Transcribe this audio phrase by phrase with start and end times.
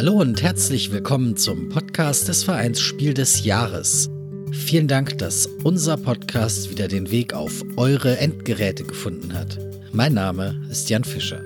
[0.00, 4.08] Hallo und herzlich willkommen zum Podcast des Vereins Spiel des Jahres.
[4.50, 9.58] Vielen Dank, dass unser Podcast wieder den Weg auf eure Endgeräte gefunden hat.
[9.92, 11.44] Mein Name ist Jan Fischer.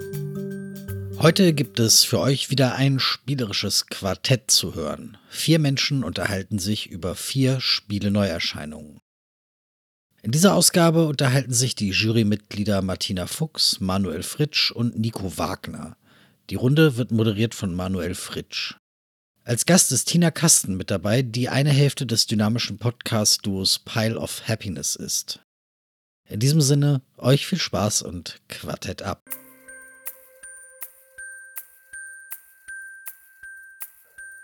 [1.18, 5.18] Heute gibt es für euch wieder ein spielerisches Quartett zu hören.
[5.28, 9.00] Vier Menschen unterhalten sich über vier Spiele-Neuerscheinungen.
[10.22, 15.96] In dieser Ausgabe unterhalten sich die Jurymitglieder Martina Fuchs, Manuel Fritsch und Nico Wagner.
[16.50, 18.74] Die Runde wird moderiert von Manuel Fritsch.
[19.44, 24.46] Als Gast ist Tina Kasten mit dabei, die eine Hälfte des dynamischen Podcast-Duos Pile of
[24.46, 25.40] Happiness ist.
[26.26, 29.22] In diesem Sinne, euch viel Spaß und Quartett ab.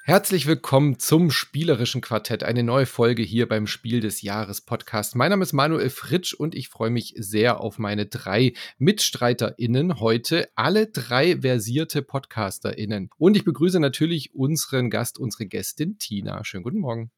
[0.02, 5.14] Herzlich willkommen zum Spielerischen Quartett, eine neue Folge hier beim Spiel des Jahres Podcast.
[5.14, 10.48] Mein Name ist Manuel Fritsch und ich freue mich sehr auf meine drei MitstreiterInnen heute,
[10.54, 13.10] alle drei versierte PodcasterInnen.
[13.18, 16.44] Und ich begrüße natürlich unseren Gast, unsere Gästin Tina.
[16.44, 17.10] Schönen guten Morgen.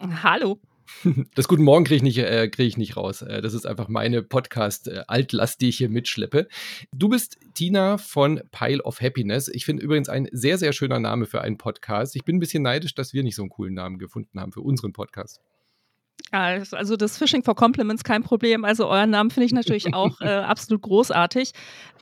[0.00, 0.60] Hallo.
[1.34, 3.22] Das Guten Morgen kriege ich, nicht, äh, krieg ich nicht raus.
[3.22, 6.48] Äh, das ist einfach meine Podcast-Altlast, äh, die ich hier mitschleppe.
[6.92, 9.48] Du bist Tina von Pile of Happiness.
[9.48, 12.16] Ich finde übrigens ein sehr, sehr schöner Name für einen Podcast.
[12.16, 14.60] Ich bin ein bisschen neidisch, dass wir nicht so einen coolen Namen gefunden haben für
[14.60, 15.40] unseren Podcast.
[16.30, 18.64] Also das Fishing for Compliments kein Problem.
[18.64, 21.52] Also euren Namen finde ich natürlich auch äh, absolut großartig.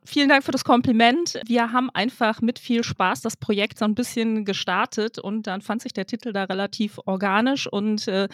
[0.05, 1.39] Vielen Dank für das Kompliment.
[1.45, 5.81] Wir haben einfach mit viel Spaß das Projekt so ein bisschen gestartet und dann fand
[5.81, 8.27] sich der Titel da relativ organisch und äh,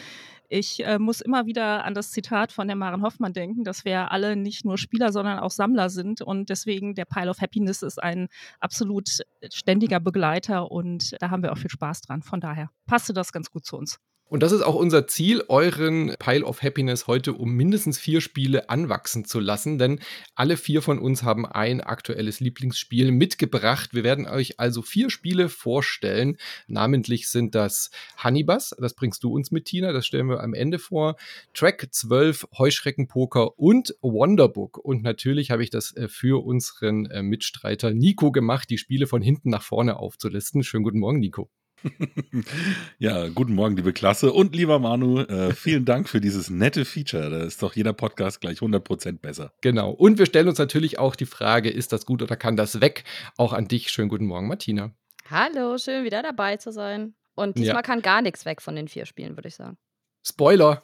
[0.53, 4.11] ich äh, muss immer wieder an das Zitat von der Maren Hoffmann denken, dass wir
[4.11, 8.01] alle nicht nur Spieler, sondern auch Sammler sind und deswegen der Pile of Happiness ist
[8.01, 8.27] ein
[8.59, 9.09] absolut
[9.51, 12.21] ständiger Begleiter und da haben wir auch viel Spaß dran.
[12.21, 13.99] Von daher passte das ganz gut zu uns.
[14.33, 18.67] Und das ist auch unser Ziel, euren Pile of Happiness heute um mindestens vier Spiele
[18.67, 19.99] anwachsen zu lassen, denn
[20.33, 23.93] alle vier von uns haben ein aktuelles Lieblingsspiel mitgebracht.
[23.93, 26.37] Wir werden euch also vier Spiele vorstellen.
[26.65, 27.91] Namentlich sind das
[28.23, 31.15] Honeybus, das bringst du uns mit, Tina, das stellen wir am Ende vor.
[31.53, 34.79] Track 12, Heuschreckenpoker und Wonderbook.
[34.79, 39.21] Und natürlich habe ich das äh, für unseren äh, Mitstreiter Nico gemacht, die Spiele von
[39.21, 40.63] hinten nach vorne aufzulisten.
[40.63, 41.51] Schönen guten Morgen, Nico.
[42.99, 45.21] ja, guten Morgen, liebe Klasse und lieber Manu.
[45.21, 47.29] Äh, vielen Dank für dieses nette Feature.
[47.29, 49.53] Da ist doch jeder Podcast gleich 100% besser.
[49.61, 49.91] Genau.
[49.91, 53.03] Und wir stellen uns natürlich auch die Frage, ist das gut oder kann das weg?
[53.37, 53.89] Auch an dich.
[53.89, 54.91] Schönen guten Morgen, Martina.
[55.29, 57.15] Hallo, schön wieder dabei zu sein.
[57.35, 57.81] Und diesmal ja.
[57.81, 59.77] kann gar nichts weg von den vier Spielen, würde ich sagen.
[60.23, 60.83] Spoiler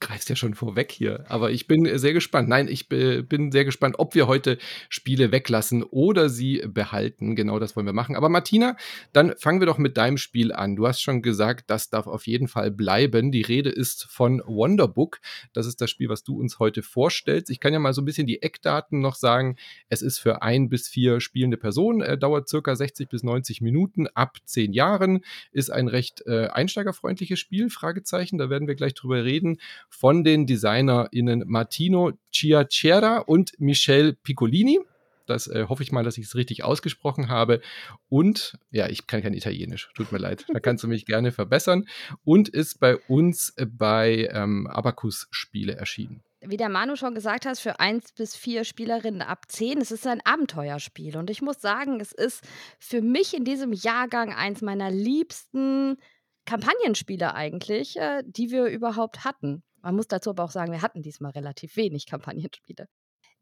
[0.00, 1.24] greifst ja schon vorweg hier.
[1.28, 2.48] Aber ich bin sehr gespannt.
[2.48, 4.58] Nein, ich bin sehr gespannt, ob wir heute
[4.88, 7.36] Spiele weglassen oder sie behalten.
[7.36, 8.16] Genau das wollen wir machen.
[8.16, 8.76] Aber Martina,
[9.12, 10.76] dann fangen wir doch mit deinem Spiel an.
[10.76, 13.32] Du hast schon gesagt, das darf auf jeden Fall bleiben.
[13.32, 15.20] Die Rede ist von Wonderbook.
[15.52, 17.50] Das ist das Spiel, was du uns heute vorstellst.
[17.50, 19.56] Ich kann ja mal so ein bisschen die Eckdaten noch sagen.
[19.88, 24.06] Es ist für ein bis vier spielende Personen, äh, dauert circa 60 bis 90 Minuten
[24.08, 25.20] ab zehn Jahren,
[25.52, 28.38] ist ein recht äh, einsteigerfreundliches Spiel, Fragezeichen.
[28.38, 29.58] Da werden wir gleich drüber reden
[29.88, 34.80] von den DesignerInnen Martino Ciacera und Michelle Piccolini.
[35.26, 37.60] Das äh, hoffe ich mal, dass ich es richtig ausgesprochen habe.
[38.08, 40.44] Und ja, ich kann kein Italienisch, tut mir leid.
[40.52, 41.86] Da kannst du mich gerne verbessern.
[42.24, 47.58] Und ist bei uns bei ähm, Abacus Spiele erschienen wie der Manu schon gesagt hat,
[47.58, 49.78] für eins bis vier Spielerinnen ab zehn.
[49.78, 51.16] Es ist ein Abenteuerspiel.
[51.16, 52.42] Und ich muss sagen, es ist
[52.78, 55.98] für mich in diesem Jahrgang eins meiner liebsten
[56.46, 59.62] Kampagnenspiele eigentlich, äh, die wir überhaupt hatten.
[59.82, 62.86] Man muss dazu aber auch sagen, wir hatten diesmal relativ wenig Kampagnenspiele.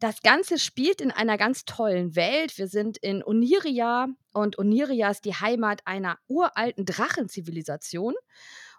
[0.00, 2.56] Das Ganze spielt in einer ganz tollen Welt.
[2.56, 8.14] Wir sind in Oniria und Oniria ist die Heimat einer uralten Drachenzivilisation.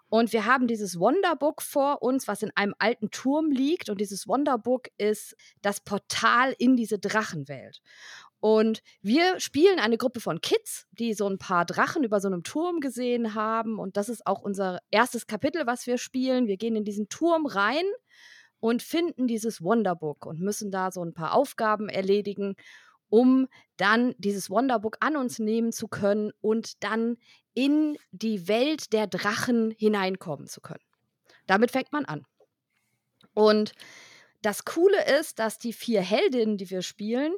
[0.08, 3.90] Und wir haben dieses Wonderbook vor uns, was in einem alten Turm liegt.
[3.90, 7.80] Und dieses Wonderbook ist das Portal in diese Drachenwelt.
[8.40, 12.42] Und wir spielen eine Gruppe von Kids, die so ein paar Drachen über so einem
[12.42, 13.78] Turm gesehen haben.
[13.78, 16.46] Und das ist auch unser erstes Kapitel, was wir spielen.
[16.46, 17.84] Wir gehen in diesen Turm rein
[18.58, 22.56] und finden dieses Wonderbook und müssen da so ein paar Aufgaben erledigen,
[23.10, 27.18] um dann dieses Wonderbook an uns nehmen zu können und dann
[27.52, 30.84] in die Welt der Drachen hineinkommen zu können.
[31.46, 32.24] Damit fängt man an.
[33.34, 33.72] Und
[34.42, 37.34] das Coole ist, dass die vier Heldinnen, die wir spielen,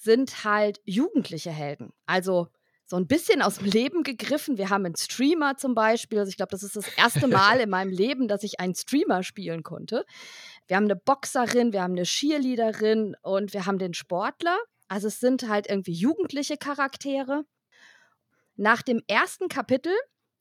[0.00, 1.92] sind halt jugendliche Helden.
[2.06, 2.48] Also
[2.86, 4.58] so ein bisschen aus dem Leben gegriffen.
[4.58, 6.18] Wir haben einen Streamer zum Beispiel.
[6.18, 9.22] Also ich glaube, das ist das erste Mal in meinem Leben, dass ich einen Streamer
[9.22, 10.04] spielen konnte.
[10.66, 14.58] Wir haben eine Boxerin, wir haben eine Cheerleaderin und wir haben den Sportler.
[14.88, 17.44] Also es sind halt irgendwie jugendliche Charaktere.
[18.56, 19.92] Nach dem ersten Kapitel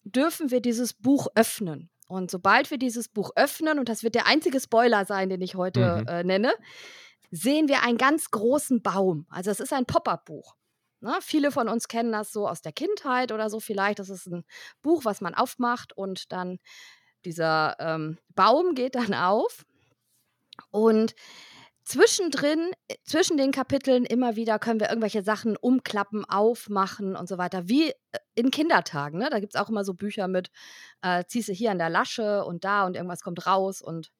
[0.03, 1.89] dürfen wir dieses Buch öffnen.
[2.07, 5.53] Und sobald wir dieses Buch öffnen, und das wird der einzige Spoiler sein, den ich
[5.53, 6.07] heute mhm.
[6.07, 6.53] äh, nenne,
[7.31, 9.25] sehen wir einen ganz großen Baum.
[9.29, 10.55] Also es ist ein Pop-up-Buch.
[11.01, 11.17] Ne?
[11.21, 13.99] Viele von uns kennen das so aus der Kindheit oder so vielleicht.
[13.99, 14.43] Das ist ein
[14.81, 16.59] Buch, was man aufmacht und dann
[17.25, 19.65] dieser ähm, Baum geht dann auf.
[20.71, 21.15] Und
[21.83, 27.37] zwischendrin, äh, zwischen den Kapiteln immer wieder können wir irgendwelche Sachen umklappen, aufmachen und so
[27.37, 27.93] weiter, wie äh,
[28.39, 29.19] in Kindertagen.
[29.19, 29.29] Ne?
[29.29, 30.49] Da gibt es auch immer so Bücher mit,
[31.01, 33.81] äh, ziehst du hier an der Lasche und da und irgendwas kommt raus.
[33.81, 34.11] Und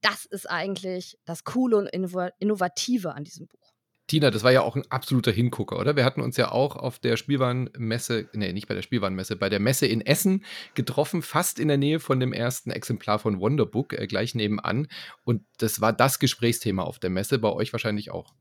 [0.00, 3.72] das ist eigentlich das Coole und Innovative an diesem Buch.
[4.08, 5.94] Tina, das war ja auch ein absoluter Hingucker, oder?
[5.94, 9.60] Wir hatten uns ja auch auf der Spielwarenmesse, nee, nicht bei der Spielwarenmesse, bei der
[9.60, 14.06] Messe in Essen getroffen, fast in der Nähe von dem ersten Exemplar von Wonderbook, äh,
[14.06, 14.88] gleich nebenan.
[15.24, 18.34] Und das war das Gesprächsthema auf der Messe, bei euch wahrscheinlich auch.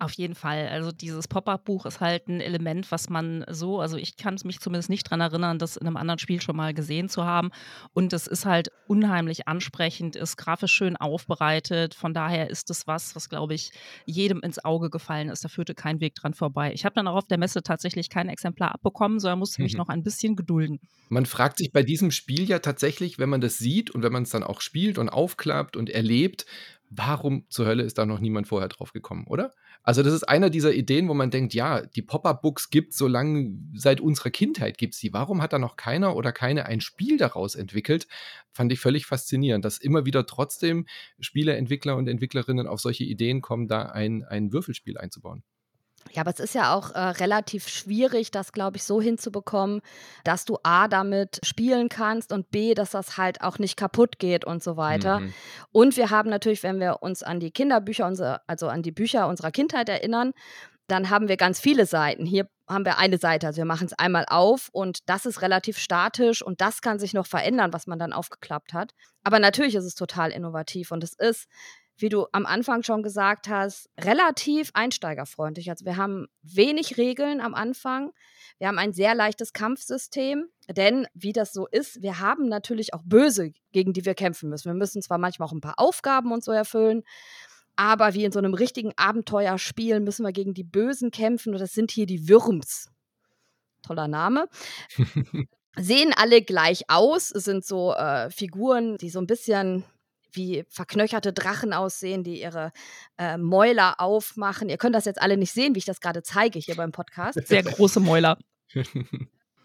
[0.00, 0.66] Auf jeden Fall.
[0.68, 4.88] Also dieses Pop-up-Buch ist halt ein Element, was man so, also ich kann mich zumindest
[4.88, 7.50] nicht daran erinnern, das in einem anderen Spiel schon mal gesehen zu haben.
[7.92, 11.94] Und es ist halt unheimlich ansprechend, ist grafisch schön aufbereitet.
[11.94, 13.72] Von daher ist es was, was, glaube ich,
[14.06, 15.44] jedem ins Auge gefallen ist.
[15.44, 16.72] Da führte kein Weg dran vorbei.
[16.72, 19.80] Ich habe dann auch auf der Messe tatsächlich kein Exemplar abbekommen, sondern musste mich mhm.
[19.80, 20.80] noch ein bisschen gedulden.
[21.10, 24.22] Man fragt sich bei diesem Spiel ja tatsächlich, wenn man das sieht und wenn man
[24.22, 26.46] es dann auch spielt und aufklappt und erlebt,
[26.90, 29.54] warum zur Hölle ist da noch niemand vorher drauf gekommen, oder?
[29.82, 33.08] Also das ist einer dieser Ideen, wo man denkt, ja, die Pop-up-Books gibt es so
[33.08, 35.12] lange, seit unserer Kindheit gibt es die.
[35.12, 38.06] Warum hat da noch keiner oder keine ein Spiel daraus entwickelt?
[38.52, 40.86] Fand ich völlig faszinierend, dass immer wieder trotzdem
[41.18, 45.42] Spieleentwickler und Entwicklerinnen auf solche Ideen kommen, da ein, ein Würfelspiel einzubauen.
[46.12, 49.80] Ja, aber es ist ja auch äh, relativ schwierig, das, glaube ich, so hinzubekommen,
[50.24, 54.44] dass du A damit spielen kannst und B, dass das halt auch nicht kaputt geht
[54.44, 55.20] und so weiter.
[55.20, 55.34] Mhm.
[55.72, 59.28] Und wir haben natürlich, wenn wir uns an die Kinderbücher, unsere, also an die Bücher
[59.28, 60.32] unserer Kindheit erinnern,
[60.90, 62.26] dann haben wir ganz viele Seiten.
[62.26, 65.78] Hier haben wir eine Seite, also wir machen es einmal auf und das ist relativ
[65.78, 68.92] statisch und das kann sich noch verändern, was man dann aufgeklappt hat.
[69.22, 71.46] Aber natürlich ist es total innovativ und es ist
[72.00, 75.70] wie du am Anfang schon gesagt hast, relativ einsteigerfreundlich.
[75.70, 78.12] Also wir haben wenig Regeln am Anfang.
[78.58, 83.02] Wir haben ein sehr leichtes Kampfsystem, denn wie das so ist, wir haben natürlich auch
[83.04, 84.66] Böse, gegen die wir kämpfen müssen.
[84.66, 87.02] Wir müssen zwar manchmal auch ein paar Aufgaben und so erfüllen,
[87.76, 91.72] aber wie in so einem richtigen Abenteuerspiel müssen wir gegen die Bösen kämpfen und das
[91.72, 92.90] sind hier die Würms.
[93.82, 94.48] Toller Name.
[95.78, 99.84] Sehen alle gleich aus, es sind so äh, Figuren, die so ein bisschen
[100.32, 102.72] wie verknöcherte Drachen aussehen, die ihre
[103.18, 104.68] äh, Mäuler aufmachen.
[104.68, 107.46] Ihr könnt das jetzt alle nicht sehen, wie ich das gerade zeige hier beim Podcast.
[107.46, 108.38] Sehr große Mäuler.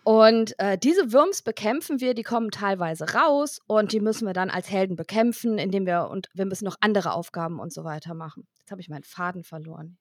[0.05, 4.51] Und äh, diese Würms bekämpfen wir, die kommen teilweise raus und die müssen wir dann
[4.51, 8.47] als Helden bekämpfen, indem wir und wir müssen noch andere Aufgaben und so weiter machen.
[8.59, 9.97] Jetzt habe ich meinen Faden verloren.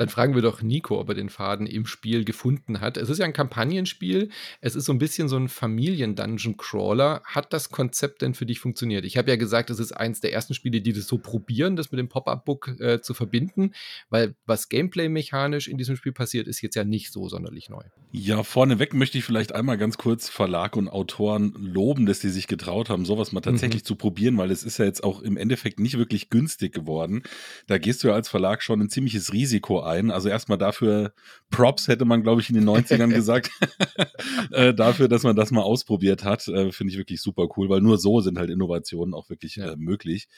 [0.00, 2.96] Dann fragen wir doch Nico, ob er den Faden im Spiel gefunden hat.
[2.96, 4.30] Es ist ja ein Kampagnenspiel.
[4.62, 7.20] Es ist so ein bisschen so ein Familien-Dungeon-Crawler.
[7.26, 9.04] Hat das Konzept denn für dich funktioniert?
[9.04, 11.92] Ich habe ja gesagt, es ist eins der ersten Spiele, die das so probieren, das
[11.92, 13.74] mit dem Pop-Up-Book äh, zu verbinden,
[14.08, 17.82] weil was Gameplay-mechanisch in diesem Spiel passiert, ist jetzt ja nicht so sonderlich neu.
[18.10, 22.46] Ja, vorneweg möchte ich vielleicht einmal ganz kurz Verlag und Autoren loben, dass die sich
[22.46, 23.86] getraut haben, sowas mal tatsächlich mhm.
[23.86, 27.22] zu probieren, weil es ist ja jetzt auch im Endeffekt nicht wirklich günstig geworden.
[27.66, 30.10] Da gehst du ja als Verlag schon ein ziemliches Risiko ein ein.
[30.10, 31.12] Also erstmal dafür
[31.50, 33.50] Props hätte man, glaube ich, in den 90ern gesagt.
[34.52, 37.80] äh, dafür, dass man das mal ausprobiert hat, äh, finde ich wirklich super cool, weil
[37.80, 40.28] nur so sind halt Innovationen auch wirklich äh, möglich.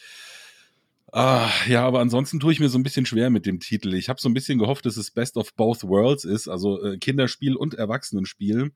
[1.15, 3.93] Ah, ja, aber ansonsten tue ich mir so ein bisschen schwer mit dem Titel.
[3.93, 6.97] Ich habe so ein bisschen gehofft, dass es Best of Both Worlds ist, also äh,
[6.97, 8.73] Kinderspiel und Erwachsenenspiel.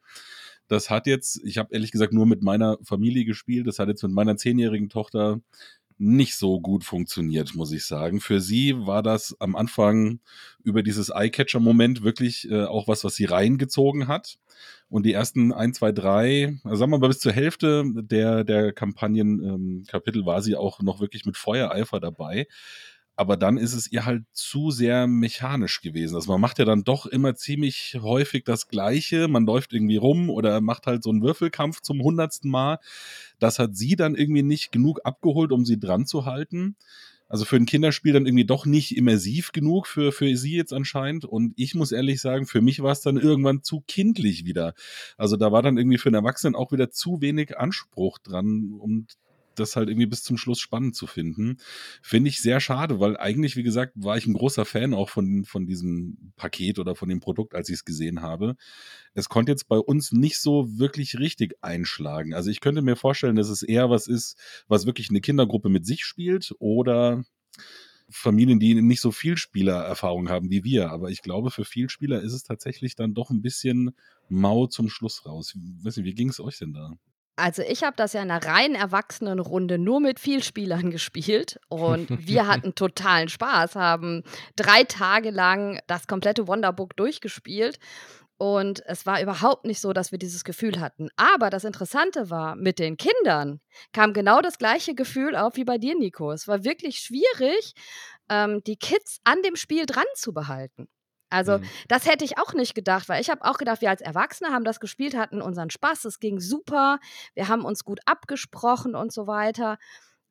[0.69, 4.03] Das hat jetzt, ich habe ehrlich gesagt nur mit meiner Familie gespielt, das hat jetzt
[4.03, 5.41] mit meiner zehnjährigen Tochter
[5.99, 8.21] nicht so gut funktioniert, muss ich sagen.
[8.21, 10.21] Für sie war das am Anfang
[10.62, 14.38] über dieses Eye-Catcher-Moment wirklich äh, auch was, was sie reingezogen hat.
[14.88, 20.21] Und die ersten ein, zwei, drei, sagen wir mal bis zur Hälfte der, der Kampagnenkapitel
[20.21, 22.47] ähm, war sie auch noch wirklich mit Feuereifer dabei
[23.17, 26.15] aber dann ist es ihr halt zu sehr mechanisch gewesen.
[26.15, 29.27] Also man macht ja dann doch immer ziemlich häufig das Gleiche.
[29.27, 32.79] Man läuft irgendwie rum oder macht halt so einen Würfelkampf zum hundertsten Mal.
[33.39, 36.77] Das hat sie dann irgendwie nicht genug abgeholt, um sie dran zu halten.
[37.29, 41.25] Also für ein Kinderspiel dann irgendwie doch nicht immersiv genug für, für sie jetzt anscheinend.
[41.25, 44.75] Und ich muss ehrlich sagen, für mich war es dann irgendwann zu kindlich wieder.
[45.17, 48.75] Also da war dann irgendwie für einen Erwachsenen auch wieder zu wenig Anspruch dran.
[48.79, 49.17] Und
[49.59, 51.59] das halt irgendwie bis zum Schluss spannend zu finden.
[52.03, 55.45] Finde ich sehr schade, weil eigentlich, wie gesagt, war ich ein großer Fan auch von,
[55.45, 58.57] von diesem Paket oder von dem Produkt, als ich es gesehen habe.
[59.15, 62.35] Es konnte jetzt bei uns nicht so wirklich richtig einschlagen.
[62.35, 65.87] Also ich könnte mir vorstellen, dass es eher was ist, was wirklich eine Kindergruppe mit
[65.87, 67.25] sich spielt oder
[68.09, 70.91] Familien, die nicht so viel Spielererfahrung haben wie wir.
[70.91, 73.97] Aber ich glaube, für viel Spieler ist es tatsächlich dann doch ein bisschen
[74.29, 75.55] mau zum Schluss raus.
[75.55, 76.93] Ich weiß nicht, wie ging es euch denn da?
[77.37, 82.09] Also ich habe das ja in einer rein erwachsenen Runde nur mit Vielspielern gespielt und
[82.26, 84.25] wir hatten totalen Spaß, haben
[84.57, 87.78] drei Tage lang das komplette Wonderbook durchgespielt
[88.38, 91.09] und es war überhaupt nicht so, dass wir dieses Gefühl hatten.
[91.16, 93.61] Aber das Interessante war, mit den Kindern
[93.93, 96.31] kam genau das gleiche Gefühl auf wie bei dir, Nico.
[96.33, 97.75] Es war wirklich schwierig,
[98.28, 100.88] ähm, die Kids an dem Spiel dran zu behalten.
[101.28, 101.64] Also, mhm.
[101.88, 104.64] das hätte ich auch nicht gedacht, weil ich habe auch gedacht, wir als Erwachsene haben
[104.64, 106.99] das gespielt, hatten unseren Spaß, es ging super,
[107.35, 109.78] wir haben uns gut abgesprochen und so weiter.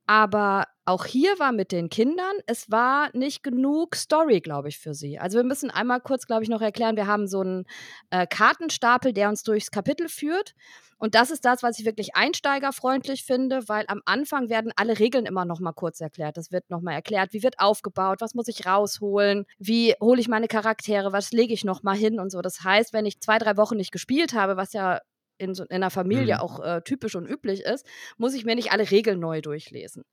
[0.08, 4.94] Aber auch hier war mit den Kindern, es war nicht genug Story, glaube ich, für
[4.94, 5.18] sie.
[5.18, 7.66] Also wir müssen einmal kurz, glaube ich, noch erklären, wir haben so einen
[8.12, 10.54] äh, Kartenstapel, der uns durchs Kapitel führt.
[10.98, 15.26] Und das ist das, was ich wirklich einsteigerfreundlich finde, weil am Anfang werden alle Regeln
[15.26, 16.38] immer noch mal kurz erklärt.
[16.38, 20.28] Das wird noch mal erklärt, wie wird aufgebaut, was muss ich rausholen, wie hole ich
[20.28, 22.42] meine Charaktere, was lege ich noch mal hin und so.
[22.42, 25.02] Das heißt, wenn ich zwei, drei Wochen nicht gespielt habe, was ja
[25.38, 26.42] in, so, in einer Familie mhm.
[26.42, 27.86] auch äh, typisch und üblich ist,
[28.18, 30.04] muss ich mir nicht alle Regeln neu durchlesen.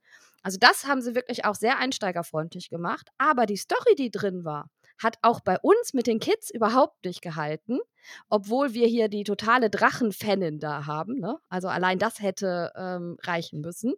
[0.43, 3.09] Also das haben sie wirklich auch sehr einsteigerfreundlich gemacht.
[3.19, 7.23] Aber die Story, die drin war, hat auch bei uns mit den Kids überhaupt nicht
[7.23, 7.79] gehalten,
[8.29, 11.19] obwohl wir hier die totale Drachenfanin da haben.
[11.19, 11.39] Ne?
[11.49, 13.95] Also allein das hätte ähm, reichen müssen.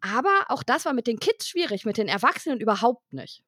[0.00, 3.42] Aber auch das war mit den Kids schwierig, mit den Erwachsenen überhaupt nicht.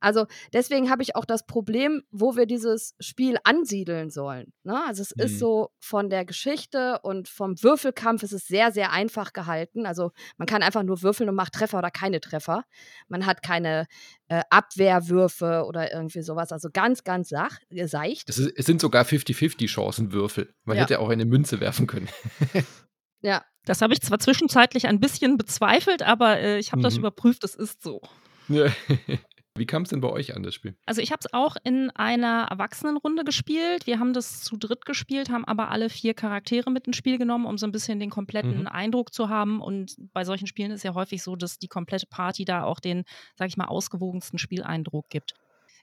[0.00, 4.52] Also deswegen habe ich auch das Problem, wo wir dieses Spiel ansiedeln sollen.
[4.64, 4.82] Ne?
[4.86, 5.24] Also es mhm.
[5.24, 9.86] ist so von der Geschichte und vom Würfelkampf ist es sehr, sehr einfach gehalten.
[9.86, 12.64] Also man kann einfach nur würfeln und macht Treffer oder keine Treffer.
[13.08, 13.86] Man hat keine
[14.28, 16.52] äh, Abwehrwürfe oder irgendwie sowas.
[16.52, 18.28] Also ganz, ganz sach, seicht.
[18.30, 20.54] Es, ist, es sind sogar 50-50 Chancenwürfel.
[20.64, 20.84] Man ja.
[20.84, 22.08] hätte auch eine Münze werfen können.
[23.20, 23.44] ja.
[23.66, 26.84] Das habe ich zwar zwischenzeitlich ein bisschen bezweifelt, aber äh, ich habe mhm.
[26.84, 28.00] das überprüft, es ist so.
[28.48, 28.66] Ja.
[29.56, 30.76] Wie kam es denn bei euch an, das Spiel?
[30.86, 33.86] Also ich habe es auch in einer Erwachsenenrunde gespielt.
[33.86, 37.46] Wir haben das zu dritt gespielt, haben aber alle vier Charaktere mit ins Spiel genommen,
[37.46, 38.66] um so ein bisschen den kompletten mhm.
[38.68, 39.60] Eindruck zu haben.
[39.60, 43.04] Und bei solchen Spielen ist ja häufig so, dass die komplette Party da auch den,
[43.36, 45.34] sag ich mal, ausgewogensten Spieleindruck gibt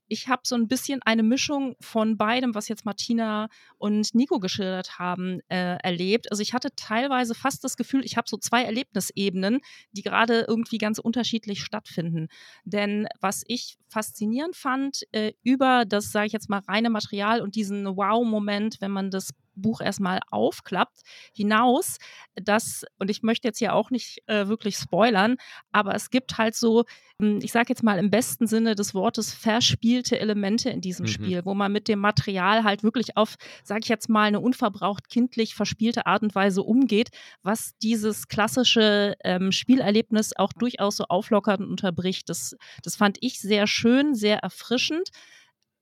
[0.08, 5.00] ich habe so ein bisschen eine Mischung von beidem, was jetzt Martina und Nico geschildert
[5.00, 6.32] haben, äh, erlebt.
[6.32, 9.60] Also ich hatte teilweise fast das Gefühl, ich habe so zwei Erlebnisebenen,
[9.92, 12.28] die gerade irgendwie ganz unterschiedlich stattfinden.
[12.64, 17.56] Denn was ich faszinierend fand äh, über das, sage ich jetzt mal, reine Material und
[17.56, 21.02] diesen Wow-Moment, wenn man das Buch erstmal aufklappt,
[21.34, 21.98] hinaus,
[22.36, 25.38] dass, und ich möchte jetzt hier auch nicht äh, wirklich spoilern,
[25.72, 26.86] aber es gibt halt so,
[27.20, 31.10] hm, ich sage jetzt mal im besten Sinne des Wortes, verspielte Elemente in diesem mhm.
[31.10, 35.10] Spiel, wo man mit dem Material halt wirklich auf, sage ich jetzt mal, eine unverbraucht
[35.10, 37.10] kindlich verspielte Art und Weise umgeht,
[37.42, 42.30] was dieses klassische ähm, Spielerlebnis auch durchaus so auflockert und unterbricht.
[42.30, 45.10] Das, das fand ich sehr schön, sehr erfrischend.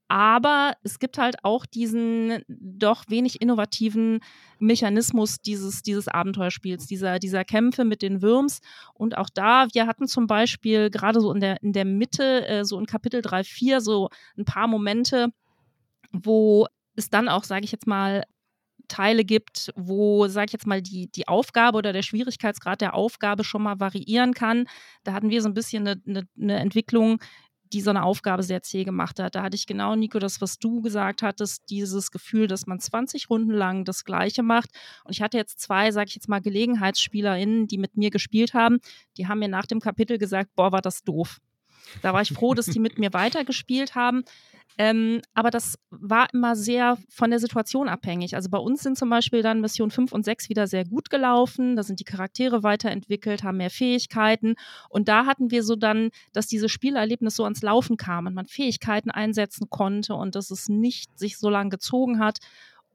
[0.08, 4.20] Aber es gibt halt auch diesen doch wenig innovativen
[4.60, 8.60] Mechanismus dieses, dieses Abenteuerspiels, dieser, dieser Kämpfe mit den Würms.
[8.94, 12.66] Und auch da, wir hatten zum Beispiel gerade so in der, in der Mitte, äh,
[12.66, 15.30] so in Kapitel 3, 4, so ein paar Momente,
[16.12, 18.24] wo es dann auch, sage ich jetzt mal,
[18.88, 23.44] Teile gibt, wo, sage ich jetzt mal, die, die Aufgabe oder der Schwierigkeitsgrad der Aufgabe
[23.44, 24.68] schon mal variieren kann.
[25.04, 27.20] Da hatten wir so ein bisschen eine, eine, eine Entwicklung,
[27.74, 29.36] die so eine Aufgabe sehr zäh gemacht hat.
[29.36, 33.30] Da hatte ich genau, Nico, das, was du gesagt hattest, dieses Gefühl, dass man 20
[33.30, 34.70] Runden lang das Gleiche macht.
[35.04, 38.80] Und ich hatte jetzt zwei, sage ich jetzt mal, GelegenheitsspielerInnen, die mit mir gespielt haben.
[39.18, 41.40] Die haben mir nach dem Kapitel gesagt, boah, war das doof.
[42.02, 44.24] Da war ich froh, dass die mit mir weitergespielt haben.
[44.78, 48.36] Ähm, aber das war immer sehr von der Situation abhängig.
[48.36, 51.78] Also bei uns sind zum Beispiel dann Mission 5 und 6 wieder sehr gut gelaufen.
[51.78, 54.56] Da sind die Charaktere weiterentwickelt, haben mehr Fähigkeiten.
[54.90, 58.48] Und da hatten wir so dann, dass dieses Spielerlebnis so ans Laufen kam und man
[58.48, 62.40] Fähigkeiten einsetzen konnte und dass es nicht sich so lange gezogen hat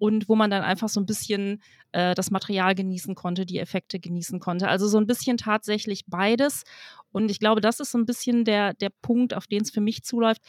[0.01, 1.63] und wo man dann einfach so ein bisschen
[1.93, 4.69] äh, das Material genießen konnte, die Effekte genießen konnte.
[4.69, 6.65] Also so ein bisschen tatsächlich beides.
[7.13, 9.83] Und ich glaube, das ist so ein bisschen der, der Punkt, auf den es für
[9.83, 10.43] mich zuläuft.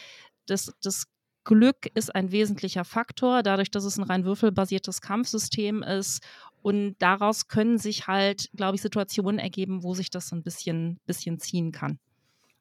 [0.46, 1.08] Das, das
[1.44, 6.24] Glück ist ein wesentlicher Faktor, dadurch, dass es ein rein würfelbasiertes Kampfsystem ist.
[6.62, 11.00] Und daraus können sich halt, glaube ich, Situationen ergeben, wo sich das so ein bisschen,
[11.06, 12.00] bisschen ziehen kann.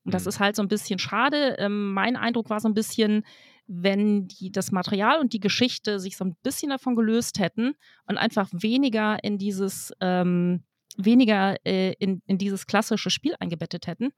[0.05, 0.29] Und das mhm.
[0.31, 1.57] ist halt so ein bisschen schade.
[1.59, 3.25] Ähm, mein Eindruck war so ein bisschen,
[3.67, 7.75] wenn die, das Material und die Geschichte sich so ein bisschen davon gelöst hätten
[8.07, 10.65] und einfach weniger in dieses, ähm,
[10.97, 14.11] weniger äh, in, in dieses klassische Spiel eingebettet hätten,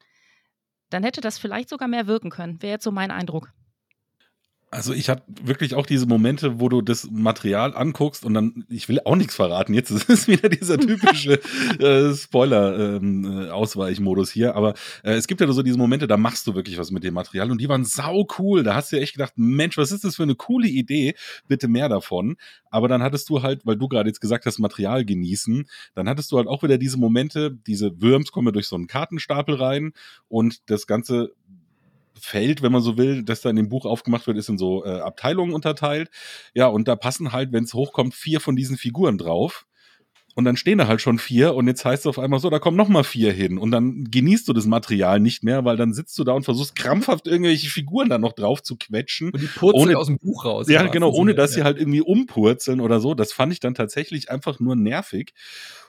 [0.91, 2.63] dann hätte das vielleicht sogar mehr wirken können.
[2.63, 3.53] Wäre jetzt so mein Eindruck.
[4.75, 8.89] Also ich hatte wirklich auch diese Momente, wo du das Material anguckst und dann, ich
[8.89, 11.35] will auch nichts verraten, jetzt ist es wieder dieser typische
[11.79, 14.73] äh, Spoiler-Ausweichmodus ähm, hier, aber
[15.05, 17.51] äh, es gibt ja so diese Momente, da machst du wirklich was mit dem Material
[17.51, 20.17] und die waren sau cool, da hast du ja echt gedacht, Mensch, was ist das
[20.17, 22.37] für eine coole Idee, bitte mehr davon,
[22.71, 26.33] aber dann hattest du halt, weil du gerade jetzt gesagt hast, Material genießen, dann hattest
[26.33, 29.93] du halt auch wieder diese Momente, diese Würms kommen durch so einen Kartenstapel rein
[30.29, 31.35] und das Ganze
[32.25, 34.85] Feld, wenn man so will, das da in dem Buch aufgemacht wird, ist in so
[34.85, 36.09] äh, Abteilungen unterteilt.
[36.55, 39.67] Ja, und da passen halt, wenn es hochkommt, vier von diesen Figuren drauf.
[40.35, 42.59] Und dann stehen da halt schon vier und jetzt heißt es auf einmal so, da
[42.59, 45.93] kommen noch mal vier hin und dann genießt du das Material nicht mehr, weil dann
[45.93, 49.31] sitzt du da und versuchst krampfhaft irgendwelche Figuren da noch drauf zu quetschen.
[49.31, 50.69] Und die purzeln ohne, aus dem Buch raus.
[50.69, 51.57] Ja, genau, ohne dass ja.
[51.57, 53.15] sie halt irgendwie umpurzeln oder so.
[53.15, 55.35] Das fand ich dann tatsächlich einfach nur nervig.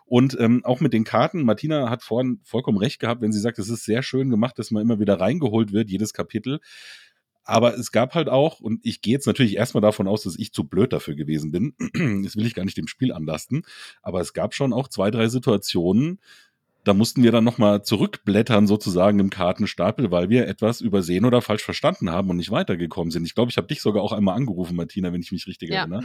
[0.05, 3.59] Und ähm, auch mit den Karten, Martina hat vorhin vollkommen recht gehabt, wenn sie sagt,
[3.59, 6.59] es ist sehr schön gemacht, dass man immer wieder reingeholt wird, jedes Kapitel.
[7.43, 10.53] Aber es gab halt auch, und ich gehe jetzt natürlich erstmal davon aus, dass ich
[10.53, 11.75] zu blöd dafür gewesen bin.
[12.23, 13.63] Das will ich gar nicht dem Spiel anlasten.
[14.01, 16.19] Aber es gab schon auch zwei, drei Situationen,
[16.83, 21.63] da mussten wir dann nochmal zurückblättern sozusagen im Kartenstapel, weil wir etwas übersehen oder falsch
[21.63, 23.25] verstanden haben und nicht weitergekommen sind.
[23.25, 25.79] Ich glaube, ich habe dich sogar auch einmal angerufen, Martina, wenn ich mich richtig ja.
[25.79, 26.03] erinnere.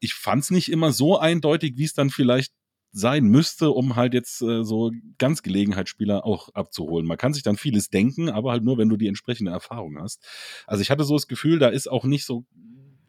[0.00, 2.52] Ich fand es nicht immer so eindeutig, wie es dann vielleicht
[2.92, 7.06] sein müsste, um halt jetzt äh, so ganz Gelegenheitsspieler auch abzuholen.
[7.06, 10.24] Man kann sich dann vieles denken, aber halt nur, wenn du die entsprechende Erfahrung hast.
[10.66, 12.46] Also ich hatte so das Gefühl, da ist auch nicht so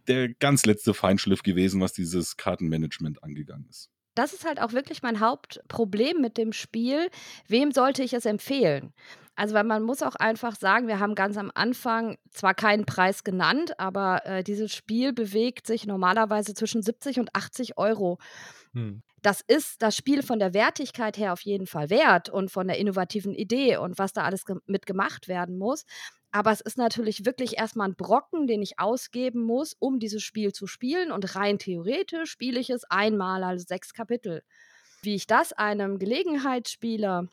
[0.07, 3.89] der ganz letzte Feinschliff gewesen, was dieses Kartenmanagement angegangen ist.
[4.15, 7.09] Das ist halt auch wirklich mein Hauptproblem mit dem Spiel.
[7.47, 8.93] Wem sollte ich es empfehlen?
[9.35, 13.23] Also, weil man muss auch einfach sagen, wir haben ganz am Anfang zwar keinen Preis
[13.23, 18.17] genannt, aber äh, dieses Spiel bewegt sich normalerweise zwischen 70 und 80 Euro.
[18.73, 22.65] Hm das ist das Spiel von der Wertigkeit her auf jeden Fall wert und von
[22.65, 25.83] der innovativen Idee und was da alles ge mit gemacht werden muss.
[26.31, 30.53] Aber es ist natürlich wirklich erstmal ein Brocken, den ich ausgeben muss, um dieses Spiel
[30.53, 31.11] zu spielen.
[31.11, 34.43] Und rein theoretisch spiele ich es einmal, also sechs Kapitel.
[35.01, 37.27] Wie ich das einem Gelegenheitsspieler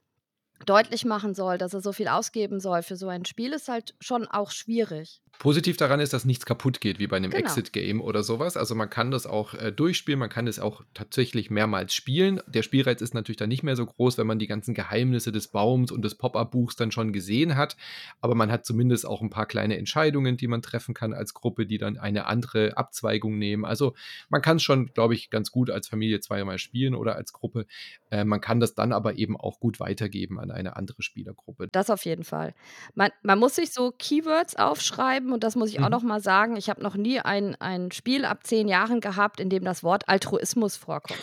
[0.66, 3.94] deutlich machen soll, dass er so viel ausgeben soll für so ein Spiel, ist halt
[4.00, 5.20] schon auch schwierig.
[5.38, 7.44] Positiv daran ist, dass nichts kaputt geht, wie bei einem genau.
[7.44, 8.56] Exit-Game oder sowas.
[8.56, 12.40] Also man kann das auch äh, durchspielen, man kann es auch tatsächlich mehrmals spielen.
[12.46, 15.48] Der Spielreiz ist natürlich dann nicht mehr so groß, wenn man die ganzen Geheimnisse des
[15.48, 17.76] Baums und des Pop-Up-Buchs dann schon gesehen hat.
[18.20, 21.66] Aber man hat zumindest auch ein paar kleine Entscheidungen, die man treffen kann als Gruppe,
[21.66, 23.64] die dann eine andere Abzweigung nehmen.
[23.64, 23.94] Also
[24.28, 27.66] man kann es schon, glaube ich, ganz gut als Familie zweimal spielen oder als Gruppe.
[28.10, 31.68] Äh, man kann das dann aber eben auch gut weitergeben an eine andere Spielergruppe.
[31.72, 32.54] Das auf jeden Fall.
[32.94, 35.84] Man, man muss sich so Keywords aufschreiben und das muss ich mhm.
[35.84, 36.56] auch noch mal sagen.
[36.56, 40.08] Ich habe noch nie ein, ein Spiel ab zehn Jahren gehabt, in dem das Wort
[40.08, 41.20] Altruismus vorkommt.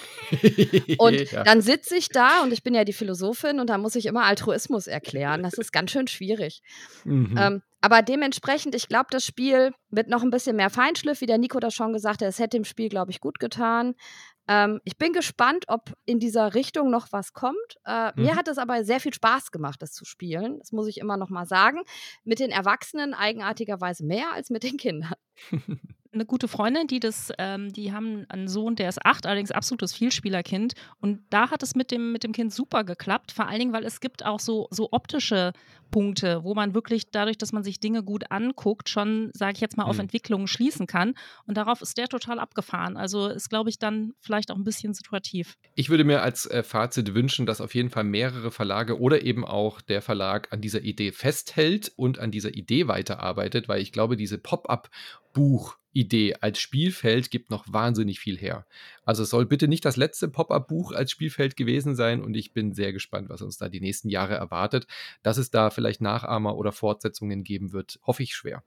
[0.97, 1.43] und ja.
[1.43, 4.23] dann sitze ich da und ich bin ja die Philosophin und da muss ich immer
[4.23, 5.43] Altruismus erklären.
[5.43, 6.61] Das ist ganz schön schwierig.
[7.05, 7.35] Mhm.
[7.37, 11.39] Ähm, aber dementsprechend, ich glaube, das Spiel mit noch ein bisschen mehr Feinschliff, wie der
[11.39, 13.95] Nico das schon gesagt hat, es hätte dem Spiel, glaube ich, gut getan.
[14.47, 17.57] Ähm, ich bin gespannt, ob in dieser Richtung noch was kommt.
[17.85, 18.23] Äh, mhm.
[18.23, 20.59] Mir hat es aber sehr viel Spaß gemacht, das zu spielen.
[20.59, 21.81] Das muss ich immer noch mal sagen.
[22.23, 25.13] Mit den Erwachsenen eigenartigerweise mehr als mit den Kindern.
[26.13, 29.93] eine gute Freundin, die das, ähm, die haben einen Sohn, der ist acht, allerdings absolutes
[29.93, 30.73] Vielspielerkind.
[30.99, 33.31] Und da hat es mit dem, mit dem Kind super geklappt.
[33.31, 35.53] Vor allen Dingen, weil es gibt auch so, so optische
[35.89, 39.77] Punkte, wo man wirklich dadurch, dass man sich Dinge gut anguckt, schon, sage ich jetzt
[39.77, 40.01] mal, auf mhm.
[40.01, 41.13] Entwicklungen schließen kann.
[41.45, 42.97] Und darauf ist der total abgefahren.
[42.97, 45.57] Also ist, glaube ich, dann vielleicht auch ein bisschen situativ.
[45.75, 49.45] Ich würde mir als äh, Fazit wünschen, dass auf jeden Fall mehrere Verlage oder eben
[49.45, 54.17] auch der Verlag an dieser Idee festhält und an dieser Idee weiterarbeitet, weil ich glaube,
[54.17, 54.89] diese Pop-up
[55.91, 58.65] Buch-Idee als Spielfeld gibt noch wahnsinnig viel her.
[59.05, 62.73] Also es soll bitte nicht das letzte Pop-up-Buch als Spielfeld gewesen sein und ich bin
[62.73, 64.87] sehr gespannt, was uns da die nächsten Jahre erwartet.
[65.23, 68.63] Dass es da vielleicht Nachahmer oder Fortsetzungen geben wird, hoffe ich schwer.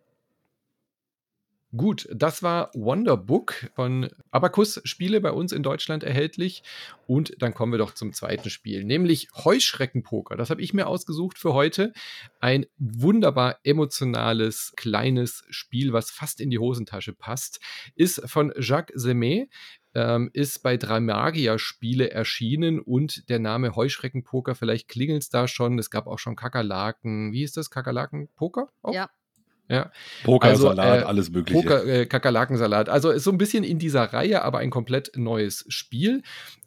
[1.77, 6.63] Gut, das war Wonderbook von Abacus Spiele bei uns in Deutschland erhältlich.
[7.07, 10.37] Und dann kommen wir doch zum zweiten Spiel, nämlich Heuschreckenpoker.
[10.37, 11.93] Das habe ich mir ausgesucht für heute.
[12.39, 17.61] Ein wunderbar emotionales, kleines Spiel, was fast in die Hosentasche passt.
[17.97, 19.49] Ist von Jacques Semet.
[19.97, 25.79] Ähm, ist bei Dramagia Spiele erschienen und der Name Heuschreckenpoker, vielleicht klingelt es da schon.
[25.79, 27.33] Es gab auch schon Kakerlaken.
[27.33, 27.71] Wie ist das?
[27.71, 28.69] Kakerlaken-Poker?
[28.91, 29.09] Ja.
[29.69, 29.91] Ja.
[30.25, 31.61] Pokersalat, also, äh, alles Mögliche.
[31.61, 32.89] Poker, äh, Kakerlakensalat.
[32.89, 36.23] Also ist so ein bisschen in dieser Reihe, aber ein komplett neues Spiel.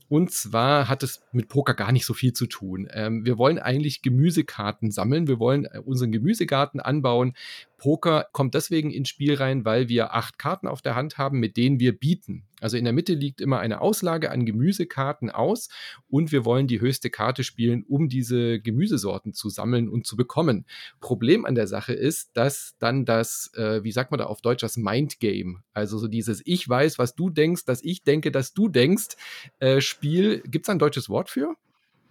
[0.10, 2.88] Und zwar hat es mit Poker gar nicht so viel zu tun.
[2.92, 5.28] Ähm, wir wollen eigentlich Gemüsekarten sammeln.
[5.28, 7.34] Wir wollen äh, unseren Gemüsegarten anbauen.
[7.78, 11.58] Poker kommt deswegen ins Spiel rein, weil wir acht Karten auf der Hand haben, mit
[11.58, 12.48] denen wir bieten.
[12.60, 15.70] Also in der Mitte liegt immer eine Auslage an Gemüsekarten aus
[16.10, 20.66] und wir wollen die höchste Karte spielen, um diese Gemüsesorten zu sammeln und zu bekommen.
[21.00, 24.64] Problem an der Sache ist, dass dann das, äh, wie sagt man da auf Deutsch,
[24.64, 28.70] das Mindgame, also so dieses Ich weiß, was du denkst, dass ich denke, dass du
[28.70, 29.16] denkst,
[29.60, 31.56] äh, Spiel, gibt es ein deutsches Wort für?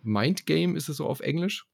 [0.04, 1.66] Mindgame ist es so auf Englisch?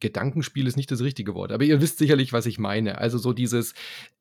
[0.00, 2.98] Gedankenspiel ist nicht das richtige Wort, aber ihr wisst sicherlich, was ich meine.
[2.98, 3.74] Also so dieses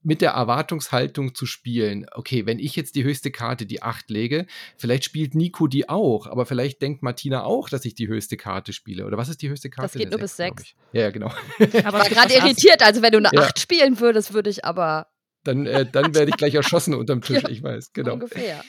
[0.04, 2.06] mit der Erwartungshaltung zu spielen.
[2.12, 4.46] Okay, wenn ich jetzt die höchste Karte, die 8 lege,
[4.78, 8.74] vielleicht spielt Nico die auch, aber vielleicht denkt Martina auch, dass ich die höchste Karte
[8.74, 9.06] spiele.
[9.06, 9.94] Oder was ist die höchste Karte?
[9.94, 10.76] Das geht nur bis 6.
[10.94, 11.28] Ja, genau.
[11.60, 13.42] Aber ich war gerade irritiert, also wenn du eine ja.
[13.42, 15.08] 8 spielen würdest, würde ich aber.
[15.44, 18.14] Dann, äh, dann werde ich gleich erschossen unterm Tisch, ja, ich weiß, genau.
[18.14, 18.64] Ungefähr.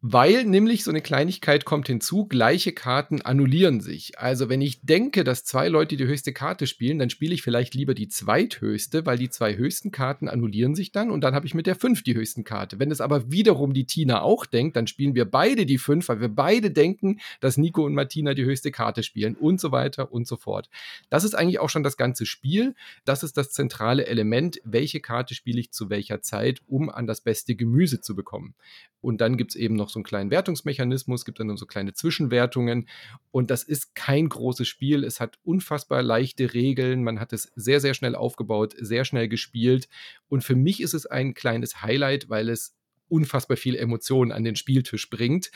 [0.00, 4.16] Weil nämlich so eine Kleinigkeit kommt hinzu, gleiche Karten annullieren sich.
[4.16, 7.74] Also wenn ich denke, dass zwei Leute die höchste Karte spielen, dann spiele ich vielleicht
[7.74, 11.54] lieber die zweithöchste, weil die zwei höchsten Karten annullieren sich dann und dann habe ich
[11.54, 12.78] mit der fünf die höchsten Karte.
[12.78, 16.20] Wenn es aber wiederum die Tina auch denkt, dann spielen wir beide die fünf, weil
[16.20, 20.28] wir beide denken, dass Nico und Martina die höchste Karte spielen und so weiter und
[20.28, 20.70] so fort.
[21.10, 22.76] Das ist eigentlich auch schon das ganze Spiel.
[23.04, 27.20] Das ist das zentrale Element, welche Karte spiele ich zu welcher Zeit, um an das
[27.20, 28.54] beste Gemüse zu bekommen.
[29.00, 32.88] Und dann gibt es eben noch so einen kleinen Wertungsmechanismus, gibt dann so kleine Zwischenwertungen.
[33.30, 35.04] Und das ist kein großes Spiel.
[35.04, 37.04] Es hat unfassbar leichte Regeln.
[37.04, 39.88] Man hat es sehr, sehr schnell aufgebaut, sehr schnell gespielt.
[40.28, 42.76] Und für mich ist es ein kleines Highlight, weil es
[43.08, 45.50] unfassbar viele Emotionen an den Spieltisch bringt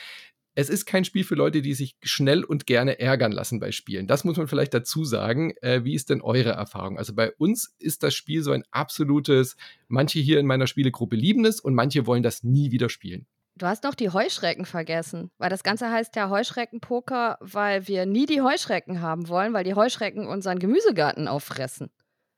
[0.54, 4.06] es ist kein Spiel für Leute, die sich schnell und gerne ärgern lassen bei Spielen.
[4.06, 5.54] Das muss man vielleicht dazu sagen.
[5.62, 6.98] Äh, wie ist denn eure Erfahrung?
[6.98, 9.56] Also bei uns ist das Spiel so ein absolutes,
[9.88, 13.26] manche hier in meiner Spielegruppe lieben es und manche wollen das nie wieder spielen.
[13.56, 18.24] Du hast noch die Heuschrecken vergessen, weil das Ganze heißt ja Heuschreckenpoker, weil wir nie
[18.24, 21.90] die Heuschrecken haben wollen, weil die Heuschrecken unseren Gemüsegarten auffressen.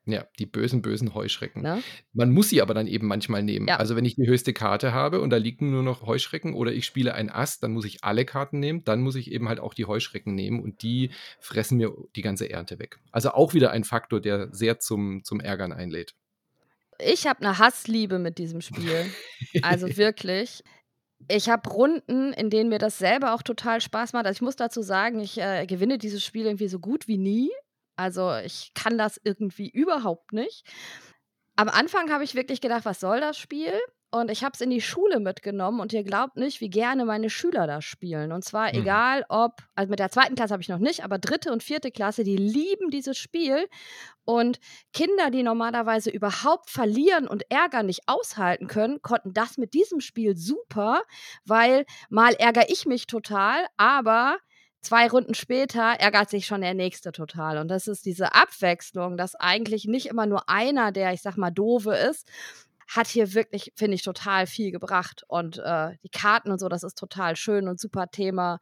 [0.07, 1.63] Ja, die bösen, bösen Heuschrecken.
[1.63, 1.81] Ne?
[2.13, 3.67] Man muss sie aber dann eben manchmal nehmen.
[3.67, 3.77] Ja.
[3.77, 6.85] Also wenn ich die höchste Karte habe und da liegen nur noch Heuschrecken oder ich
[6.85, 8.83] spiele ein Ass, dann muss ich alle Karten nehmen.
[8.83, 12.51] Dann muss ich eben halt auch die Heuschrecken nehmen und die fressen mir die ganze
[12.51, 12.99] Ernte weg.
[13.11, 16.13] Also auch wieder ein Faktor, der sehr zum, zum Ärgern einlädt.
[16.99, 19.09] Ich habe eine Hassliebe mit diesem Spiel.
[19.63, 20.63] also wirklich.
[21.27, 24.25] Ich habe Runden, in denen mir das selber auch total Spaß macht.
[24.25, 27.51] Also ich muss dazu sagen, ich äh, gewinne dieses Spiel irgendwie so gut wie nie.
[27.95, 30.65] Also ich kann das irgendwie überhaupt nicht.
[31.55, 33.73] Am Anfang habe ich wirklich gedacht, was soll das Spiel?
[34.15, 37.29] Und ich habe es in die Schule mitgenommen und ihr glaubt nicht, wie gerne meine
[37.29, 38.31] Schüler das spielen.
[38.31, 38.79] Und zwar mhm.
[38.79, 41.91] egal ob, also mit der zweiten Klasse habe ich noch nicht, aber dritte und vierte
[41.91, 43.67] Klasse, die lieben dieses Spiel.
[44.23, 44.61] Und
[44.93, 50.37] Kinder, die normalerweise überhaupt verlieren und Ärger nicht aushalten können, konnten das mit diesem Spiel
[50.37, 51.01] super,
[51.43, 54.37] weil mal ärgere ich mich total, aber
[54.79, 57.57] zwei Runden später ärgert sich schon der nächste total.
[57.57, 61.51] Und das ist diese Abwechslung, dass eigentlich nicht immer nur einer, der, ich sag mal,
[61.51, 62.29] doofe ist,
[62.87, 65.23] hat hier wirklich, finde ich, total viel gebracht.
[65.27, 68.59] Und äh, die Karten und so, das ist total schön und super Thema.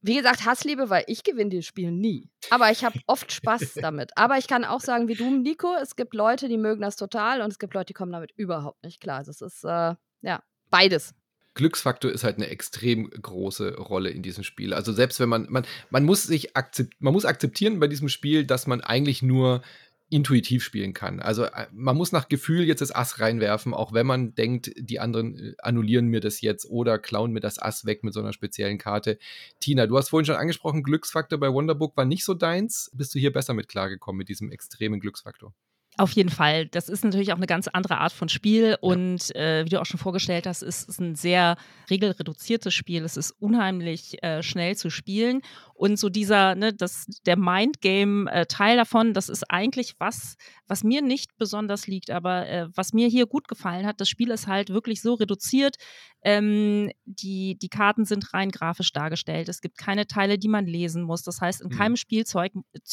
[0.00, 2.30] Wie gesagt, Hassliebe, weil ich gewinne dieses Spiel nie.
[2.50, 4.16] Aber ich habe oft Spaß damit.
[4.16, 7.40] Aber ich kann auch sagen, wie du, Nico, es gibt Leute, die mögen das total
[7.40, 9.24] und es gibt Leute, die kommen damit überhaupt nicht klar.
[9.24, 11.14] Das ist, äh, ja, beides.
[11.54, 14.72] Glücksfaktor ist halt eine extrem große Rolle in diesem Spiel.
[14.72, 18.44] Also selbst wenn man, man, man muss sich akzept, man muss akzeptieren bei diesem Spiel,
[18.44, 19.62] dass man eigentlich nur
[20.10, 21.20] intuitiv spielen kann.
[21.20, 25.00] Also äh, man muss nach Gefühl jetzt das Ass reinwerfen, auch wenn man denkt, die
[25.00, 28.32] anderen äh, annullieren mir das jetzt oder klauen mir das Ass weg mit so einer
[28.32, 29.18] speziellen Karte.
[29.60, 32.90] Tina, du hast vorhin schon angesprochen, Glücksfaktor bei Wonderbook war nicht so deins.
[32.94, 35.52] Bist du hier besser mit klargekommen mit diesem extremen Glücksfaktor?
[35.98, 36.66] Auf jeden Fall.
[36.66, 38.76] Das ist natürlich auch eine ganz andere Art von Spiel.
[38.80, 41.56] Und äh, wie du auch schon vorgestellt hast, ist es ein sehr
[41.90, 43.04] regelreduziertes Spiel.
[43.04, 45.42] Es ist unheimlich äh, schnell zu spielen.
[45.74, 50.36] Und so dieser, ne, das, der Mindgame-Teil äh, davon, das ist eigentlich was,
[50.68, 54.00] was mir nicht besonders liegt, aber äh, was mir hier gut gefallen hat.
[54.00, 55.78] Das Spiel ist halt wirklich so reduziert.
[56.22, 59.48] Ähm, die, die Karten sind rein grafisch dargestellt.
[59.48, 61.24] Es gibt keine Teile, die man lesen muss.
[61.24, 61.76] Das heißt, in mhm.
[61.76, 62.52] keinem Spielzeug,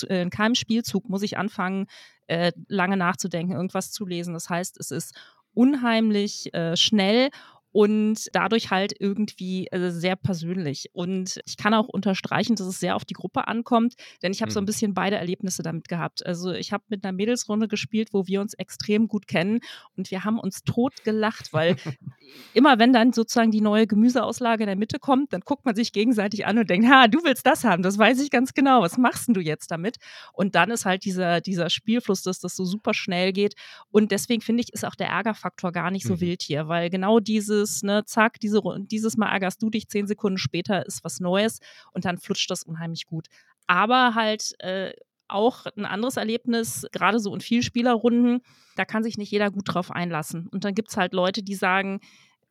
[0.09, 1.85] äh, in keinem Spielzug muss ich anfangen,
[2.27, 4.33] äh, lange nachzudenken, irgendwas zu lesen.
[4.33, 5.15] Das heißt, es ist
[5.53, 7.29] unheimlich äh, schnell
[7.75, 10.91] und dadurch halt irgendwie äh, sehr persönlich.
[10.93, 14.49] Und ich kann auch unterstreichen, dass es sehr auf die Gruppe ankommt, denn ich habe
[14.49, 14.53] mhm.
[14.53, 16.25] so ein bisschen beide Erlebnisse damit gehabt.
[16.25, 19.59] Also ich habe mit einer Mädelsrunde gespielt, wo wir uns extrem gut kennen
[19.97, 21.75] und wir haben uns tot gelacht, weil
[22.53, 25.91] immer wenn dann sozusagen die neue Gemüseauslage in der Mitte kommt, dann guckt man sich
[25.91, 28.97] gegenseitig an und denkt, ha, du willst das haben, das weiß ich ganz genau, was
[28.97, 29.97] machst denn du jetzt damit?
[30.31, 33.55] Und dann ist halt dieser, dieser Spielfluss, dass das so super schnell geht.
[33.91, 36.21] Und deswegen finde ich, ist auch der Ärgerfaktor gar nicht so mhm.
[36.21, 40.07] wild hier, weil genau diese dieses, ne, zack, diese, dieses Mal ärgerst du dich, zehn
[40.07, 41.59] Sekunden später ist was Neues
[41.91, 43.27] und dann flutscht das unheimlich gut.
[43.67, 44.93] Aber halt äh,
[45.27, 48.41] auch ein anderes Erlebnis, gerade so in Vielspielerrunden,
[48.75, 50.47] da kann sich nicht jeder gut drauf einlassen.
[50.47, 51.99] Und dann gibt es halt Leute, die sagen,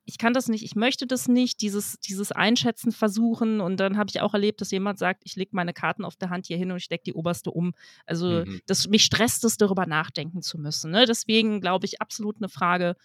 [0.07, 3.61] ich kann das nicht, ich möchte das nicht, dieses, dieses Einschätzen versuchen.
[3.61, 6.31] Und dann habe ich auch erlebt, dass jemand sagt, ich lege meine Karten auf der
[6.31, 7.73] Hand hier hin und ich stecke die oberste um.
[8.05, 8.61] Also mhm.
[8.67, 10.91] das, mich stresst es, darüber nachdenken zu müssen.
[10.91, 11.07] Ne?
[11.07, 12.97] Deswegen glaube ich, absolut eine Frage,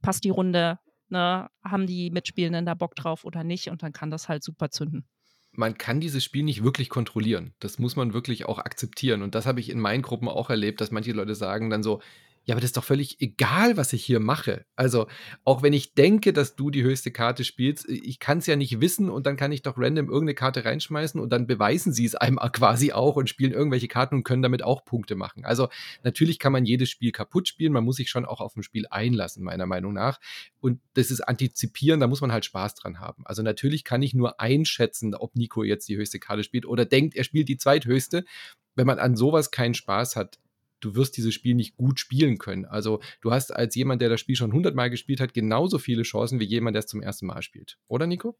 [0.00, 0.78] passt die Runde,
[1.12, 1.48] ne?
[1.64, 3.68] haben die Mitspielenden da Bock drauf oder nicht?
[3.68, 5.04] Und dann kann das halt super zünden
[5.52, 7.52] man kann dieses Spiel nicht wirklich kontrollieren.
[7.60, 9.22] Das muss man wirklich auch akzeptieren.
[9.22, 12.00] Und das habe ich in meinen Gruppen auch erlebt, dass manche Leute sagen dann so,
[12.44, 14.64] ja, aber das ist doch völlig egal, was ich hier mache.
[14.74, 15.06] Also,
[15.44, 18.56] auch wenn ich denke, dass du die höchste Karte spielst, äh, ich kann es ja
[18.56, 22.04] nicht wissen und dann kann ich doch random irgendeine Karte reinschmeißen und dann beweisen sie
[22.04, 25.44] es einem quasi auch und spielen irgendwelche Karten und können damit auch Punkte machen.
[25.44, 25.68] Also,
[26.02, 28.86] natürlich kann man jedes Spiel kaputt spielen, man muss sich schon auch auf ein Spiel
[28.90, 30.18] einlassen, meiner Meinung nach.
[30.60, 33.22] Und das ist Antizipieren, da muss man halt Spaß dran haben.
[33.24, 37.14] Also, natürlich kann ich nur einschätzen, ob Nico jetzt die höchste Karte spielt oder denkt,
[37.14, 38.24] er spielt die zweithöchste
[38.74, 40.38] wenn man an sowas keinen Spaß hat,
[40.84, 42.64] du wirst dieses Spiel nicht gut spielen können.
[42.64, 46.40] Also du hast als jemand, der das Spiel schon hundertmal gespielt hat, genauso viele Chancen
[46.40, 47.78] wie jemand, der es zum ersten Mal spielt.
[47.88, 48.36] Oder Nico?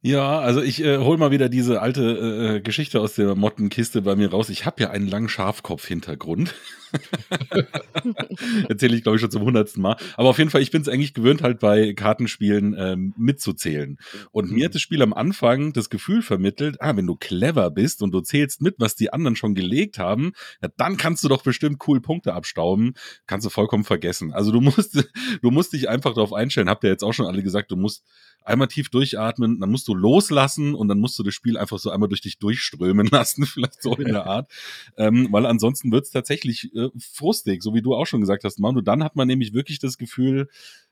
[0.00, 4.02] Ja, also ich äh, hol mal wieder diese alte äh, äh Geschichte aus der Mottenkiste
[4.02, 4.48] bei mir raus.
[4.48, 6.54] Ich habe ja einen langen Schafkopf-Hintergrund.
[8.68, 9.96] Erzähle ich, glaube ich, schon zum hundertsten Mal.
[10.16, 13.98] Aber auf jeden Fall, ich bin es eigentlich gewöhnt, halt bei Kartenspielen ähm, mitzuzählen.
[14.30, 14.56] Und mhm.
[14.56, 18.12] mir hat das Spiel am Anfang das Gefühl vermittelt, ah, wenn du clever bist und
[18.12, 20.32] du zählst mit, was die anderen schon gelegt haben,
[20.62, 22.94] ja, dann kannst du doch bestimmt cool Punkte abstauben.
[23.26, 24.32] Kannst du vollkommen vergessen.
[24.32, 25.08] Also du musst,
[25.42, 26.70] du musst dich einfach darauf einstellen.
[26.70, 28.04] Habt ihr jetzt auch schon alle gesagt, du musst
[28.44, 31.90] einmal tief durchatmen, dann musst du loslassen und dann musst du das Spiel einfach so
[31.90, 34.50] einmal durch dich durchströmen lassen, vielleicht so in der Art.
[34.96, 38.58] Ähm, weil ansonsten wird es tatsächlich äh, frustig, so wie du auch schon gesagt hast,
[38.58, 38.80] Manu.
[38.80, 40.48] Dann hat man nämlich wirklich das Gefühl,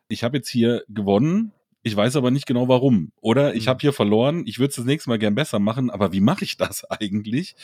[0.09, 1.53] ich habe jetzt hier gewonnen,
[1.87, 3.12] ich weiß aber nicht genau warum.
[3.20, 3.68] Oder ich mhm.
[3.68, 6.42] habe hier verloren, ich würde es das nächste Mal gern besser machen, aber wie mache
[6.42, 7.55] ich das eigentlich?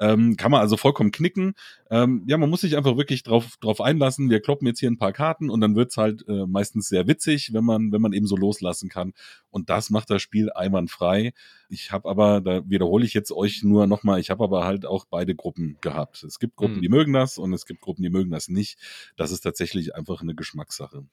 [0.00, 1.52] Ähm, kann man also vollkommen knicken.
[1.90, 4.30] Ähm, ja, man muss sich einfach wirklich drauf, drauf einlassen.
[4.30, 7.52] Wir kloppen jetzt hier ein paar Karten und dann wird's halt äh, meistens sehr witzig,
[7.52, 9.12] wenn man, wenn man eben so loslassen kann.
[9.50, 11.34] Und das macht das Spiel einwandfrei.
[11.68, 15.04] Ich habe aber, da wiederhole ich jetzt euch nur nochmal, ich habe aber halt auch
[15.04, 16.24] beide Gruppen gehabt.
[16.24, 16.80] Es gibt Gruppen, mhm.
[16.80, 18.78] die mögen das und es gibt Gruppen, die mögen das nicht.
[19.18, 21.04] Das ist tatsächlich einfach eine Geschmackssache.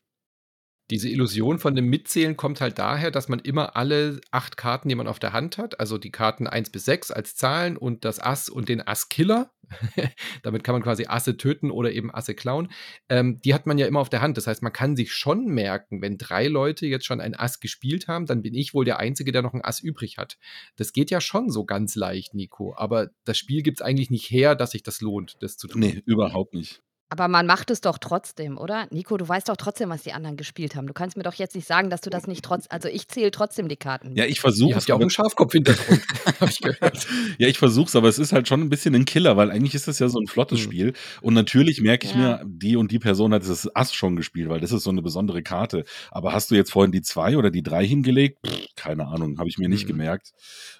[0.89, 4.95] Diese Illusion von dem Mitzählen kommt halt daher, dass man immer alle acht Karten, die
[4.95, 8.19] man auf der Hand hat, also die Karten 1 bis 6 als Zahlen und das
[8.19, 9.51] Ass und den Ass-Killer,
[10.43, 12.69] damit kann man quasi Asse töten oder eben Asse klauen,
[13.07, 14.35] ähm, die hat man ja immer auf der Hand.
[14.37, 18.09] Das heißt, man kann sich schon merken, wenn drei Leute jetzt schon ein Ass gespielt
[18.09, 20.37] haben, dann bin ich wohl der Einzige, der noch ein Ass übrig hat.
[20.75, 24.29] Das geht ja schon so ganz leicht, Nico, aber das Spiel gibt es eigentlich nicht
[24.29, 25.79] her, dass sich das lohnt, das zu tun.
[25.79, 26.81] Nee, überhaupt nicht.
[27.13, 28.87] Aber man macht es doch trotzdem, oder?
[28.89, 30.87] Nico, du weißt doch trotzdem, was die anderen gespielt haben.
[30.87, 32.65] Du kannst mir doch jetzt nicht sagen, dass du das nicht trotz.
[32.69, 34.15] Also ich zähle trotzdem die Karten.
[34.15, 34.87] Ja, ich versuche es.
[34.87, 36.01] ja auch einen Schafkopf-Hintergrund,
[36.39, 37.05] habe ich gehört.
[37.37, 39.75] Ja, ich versuche es, aber es ist halt schon ein bisschen ein Killer, weil eigentlich
[39.75, 40.63] ist das ja so ein flottes mhm.
[40.63, 40.93] Spiel.
[41.21, 42.17] Und natürlich merke ich ja.
[42.17, 45.03] mir, die und die Person hat das Ass schon gespielt, weil das ist so eine
[45.03, 45.83] besondere Karte.
[46.09, 48.39] Aber hast du jetzt vorhin die zwei oder die drei hingelegt?
[48.43, 49.89] Pff, keine Ahnung, habe ich mir nicht mhm.
[49.89, 50.31] gemerkt.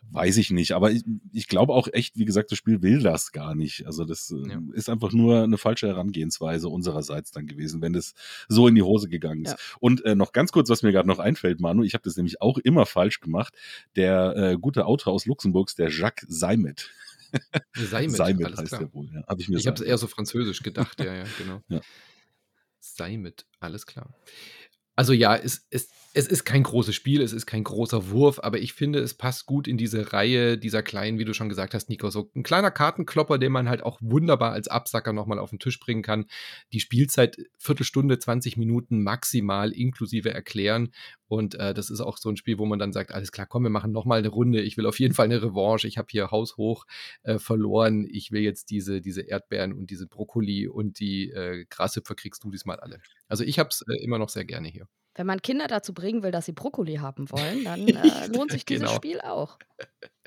[0.09, 0.71] Weiß ich nicht.
[0.71, 3.85] Aber ich, ich glaube auch echt, wie gesagt, das Spiel will das gar nicht.
[3.85, 4.53] Also das ja.
[4.55, 8.13] Ähm, ist einfach nur eine falsche Herangehensweise unserer unsererseits dann gewesen, wenn es
[8.47, 9.51] so in die Hose gegangen ist.
[9.51, 9.57] Ja.
[9.79, 12.41] Und äh, noch ganz kurz, was mir gerade noch einfällt, Manu, ich habe das nämlich
[12.41, 13.53] auch immer falsch gemacht.
[13.95, 16.89] Der äh, gute Autor aus Luxemburgs, der Jacques Seimet.
[17.75, 18.81] Seimet, Seimet heißt klar.
[18.81, 19.09] der wohl.
[19.13, 21.61] Ja, hab ich ich habe es eher so französisch gedacht, ja, ja, genau.
[21.67, 21.81] Ja.
[22.79, 24.13] Seimet, alles klar.
[24.95, 28.59] Also ja, es, es, es ist kein großes Spiel, es ist kein großer Wurf, aber
[28.59, 31.89] ich finde, es passt gut in diese Reihe dieser kleinen, wie du schon gesagt hast,
[31.89, 32.11] Nico.
[32.11, 35.79] So ein kleiner Kartenklopper, den man halt auch wunderbar als Absacker nochmal auf den Tisch
[35.79, 36.25] bringen kann.
[36.71, 40.91] Die Spielzeit Viertelstunde, 20 Minuten maximal inklusive erklären.
[41.25, 43.63] Und äh, das ist auch so ein Spiel, wo man dann sagt, alles klar, komm,
[43.63, 44.61] wir machen nochmal eine Runde.
[44.61, 45.87] Ich will auf jeden Fall eine Revanche.
[45.87, 46.85] Ich habe hier haushoch
[47.23, 48.07] äh, verloren.
[48.07, 52.51] Ich will jetzt diese, diese Erdbeeren und diese Brokkoli und die äh, Grashüpfer kriegst du
[52.51, 52.99] diesmal alle.
[53.27, 54.87] Also ich habe es äh, immer noch sehr gerne hier.
[55.15, 58.65] Wenn man Kinder dazu bringen will, dass sie Brokkoli haben wollen, dann äh, lohnt sich
[58.65, 58.95] dieses genau.
[58.95, 59.59] Spiel auch.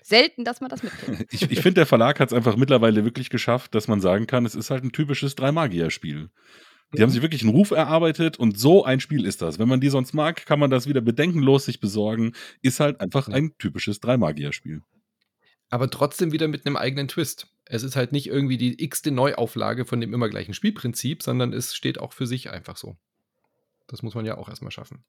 [0.03, 1.33] Selten, dass man das mitkriegt.
[1.33, 4.46] Ich, ich finde, der Verlag hat es einfach mittlerweile wirklich geschafft, dass man sagen kann,
[4.46, 6.31] es ist halt ein typisches Drei-Magier-Spiel.
[6.94, 9.59] Die haben sich wirklich einen Ruf erarbeitet und so ein Spiel ist das.
[9.59, 12.33] Wenn man die sonst mag, kann man das wieder bedenkenlos sich besorgen.
[12.62, 14.83] Ist halt einfach ein typisches Drei-Magier-Spiel.
[15.68, 17.49] Aber trotzdem wieder mit einem eigenen Twist.
[17.64, 21.75] Es ist halt nicht irgendwie die x-te Neuauflage von dem immer gleichen Spielprinzip, sondern es
[21.75, 22.96] steht auch für sich einfach so.
[23.87, 25.05] Das muss man ja auch erstmal schaffen.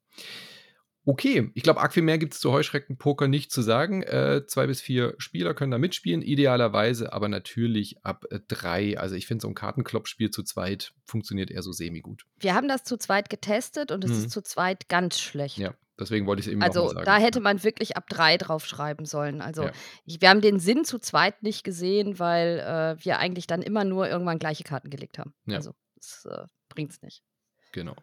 [1.08, 4.02] Okay, ich glaube, arg viel mehr gibt es zu Heuschreckenpoker nicht zu sagen.
[4.02, 8.98] Äh, zwei bis vier Spieler können da mitspielen, idealerweise, aber natürlich ab äh, drei.
[8.98, 12.26] Also ich finde, so ein Kartenkloppspiel zu zweit funktioniert eher so semi-gut.
[12.38, 14.16] Wir haben das zu zweit getestet und es mhm.
[14.18, 15.56] ist zu zweit ganz schlecht.
[15.56, 17.06] Ja, deswegen wollte ich es eben Also sagen.
[17.06, 19.40] da hätte man wirklich ab drei draufschreiben sollen.
[19.40, 19.72] Also ja.
[20.04, 23.84] ich, wir haben den Sinn zu zweit nicht gesehen, weil äh, wir eigentlich dann immer
[23.84, 25.32] nur irgendwann gleiche Karten gelegt haben.
[25.46, 25.56] Ja.
[25.56, 27.22] Also das äh, bringt es nicht.
[27.78, 27.96] Genau.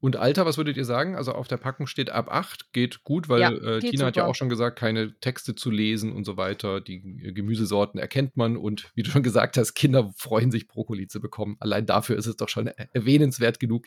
[0.00, 1.16] Und Alter, was würdet ihr sagen?
[1.16, 4.14] Also auf der Packung steht ab 8, geht gut, weil Ja, äh, geht Tina hat
[4.16, 4.30] ja super.
[4.30, 6.80] auch schon gesagt, keine Texte zu lesen und so weiter.
[6.80, 11.08] Die äh, Gemüsesorten erkennt man und wie du schon gesagt hast, Kinder freuen sich, Brokkoli
[11.08, 11.56] zu bekommen.
[11.58, 13.86] Allein dafür ist es doch schon er- erwähnenswert genug,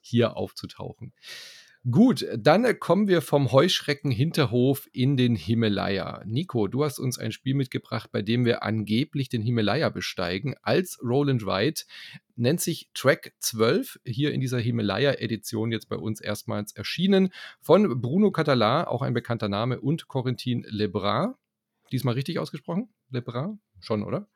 [0.00, 1.12] hier aufzutauchen.
[1.90, 6.22] Gut, dann äh, kommen wir vom Heuschrecken-Hinterhof in den Himalaya.
[6.24, 11.00] Nico, du hast uns ein Spiel mitgebracht, bei dem wir angeblich den Himalaya besteigen als
[11.02, 11.80] Roll and Ride.
[12.36, 17.32] Nennt sich Track 12, hier in dieser Himalaya-Edition jetzt bei uns erstmals erschienen.
[17.60, 21.34] Von Bruno Català, auch ein bekannter Name, und Corentin Lebrun.
[21.90, 22.90] Diesmal richtig ausgesprochen?
[23.10, 23.58] Lebrun?
[23.80, 24.28] Schon, oder?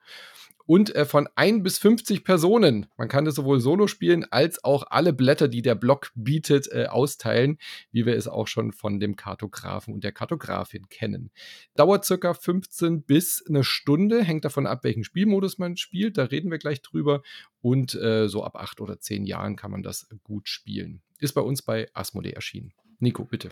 [0.67, 2.87] Und äh, von 1 bis 50 Personen.
[2.97, 6.87] Man kann es sowohl solo spielen, als auch alle Blätter, die der Block bietet, äh,
[6.87, 7.59] austeilen,
[7.93, 11.31] wie wir es auch schon von dem Kartografen und der Kartografin kennen.
[11.77, 16.19] Dauert circa 15 bis eine Stunde, hängt davon ab, welchen Spielmodus man spielt.
[16.19, 17.23] Da reden wir gleich drüber.
[17.63, 21.03] Und äh, so ab 8 oder 10 Jahren kann man das gut spielen.
[21.19, 22.73] Ist bei uns bei Asmodee erschienen.
[22.99, 23.51] Nico, bitte.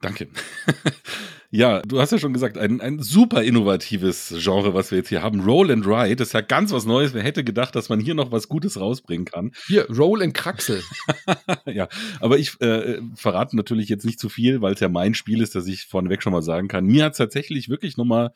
[0.00, 0.28] Danke.
[1.50, 5.22] ja, du hast ja schon gesagt, ein, ein super innovatives Genre, was wir jetzt hier
[5.22, 5.40] haben.
[5.40, 7.14] Roll and Ride, das ist ja ganz was Neues.
[7.14, 9.52] Wer hätte gedacht, dass man hier noch was Gutes rausbringen kann?
[9.66, 10.82] Hier, Roll and Kraxel.
[11.66, 11.88] ja,
[12.20, 15.54] aber ich äh, verrate natürlich jetzt nicht zu viel, weil es ja mein Spiel ist,
[15.54, 16.84] dass ich vorneweg schon mal sagen kann.
[16.84, 18.32] Mir hat es tatsächlich wirklich nochmal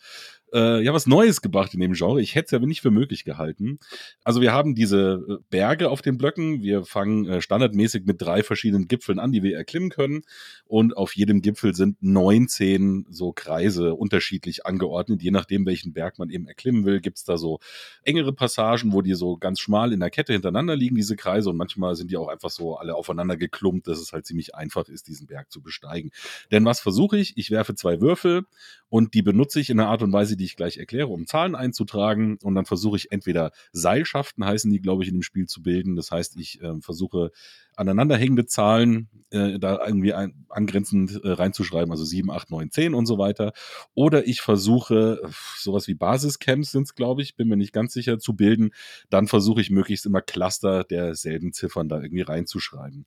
[0.52, 2.20] äh, ja was Neues gebracht in dem Genre.
[2.20, 3.78] Ich hätte es ja nicht für möglich gehalten.
[4.24, 6.62] Also wir haben diese äh, Berge auf den Blöcken.
[6.62, 10.22] Wir fangen äh, standardmäßig mit drei verschiedenen Gipfeln an, die wir erklimmen können.
[10.66, 15.22] Und auf jedem Gipfel sind 19 so Kreise unterschiedlich angeordnet.
[15.22, 17.58] Je nachdem, welchen Berg man eben erklimmen will, gibt es da so
[18.02, 21.50] engere Passagen, wo die so ganz schmal in der Kette hintereinander liegen, diese Kreise.
[21.50, 24.88] Und manchmal sind die auch einfach so alle aufeinander geklumpt, dass es halt ziemlich einfach
[24.88, 26.10] ist, diesen Berg zu besteigen.
[26.50, 27.36] Denn was versuche ich?
[27.36, 28.44] Ich werfe zwei Würfel
[28.90, 31.54] und die benutze ich in einer Art und Weise, die ich gleich erkläre, um Zahlen
[31.54, 32.38] einzutragen.
[32.42, 35.94] Und dann versuche ich entweder Seilschaften, heißen die, glaube ich, in dem Spiel zu bilden.
[35.94, 37.30] Das heißt, ich äh, versuche
[37.76, 43.06] aneinanderhängende Zahlen äh, da irgendwie ein, angrenzend äh, reinzuschreiben, also 7, 8, 9, 10 und
[43.06, 43.52] so weiter.
[43.94, 45.22] Oder ich versuche,
[45.56, 48.72] sowas wie Basiscamps sind es, glaube ich, bin mir nicht ganz sicher, zu bilden.
[49.08, 53.06] Dann versuche ich möglichst immer Cluster derselben Ziffern da irgendwie reinzuschreiben.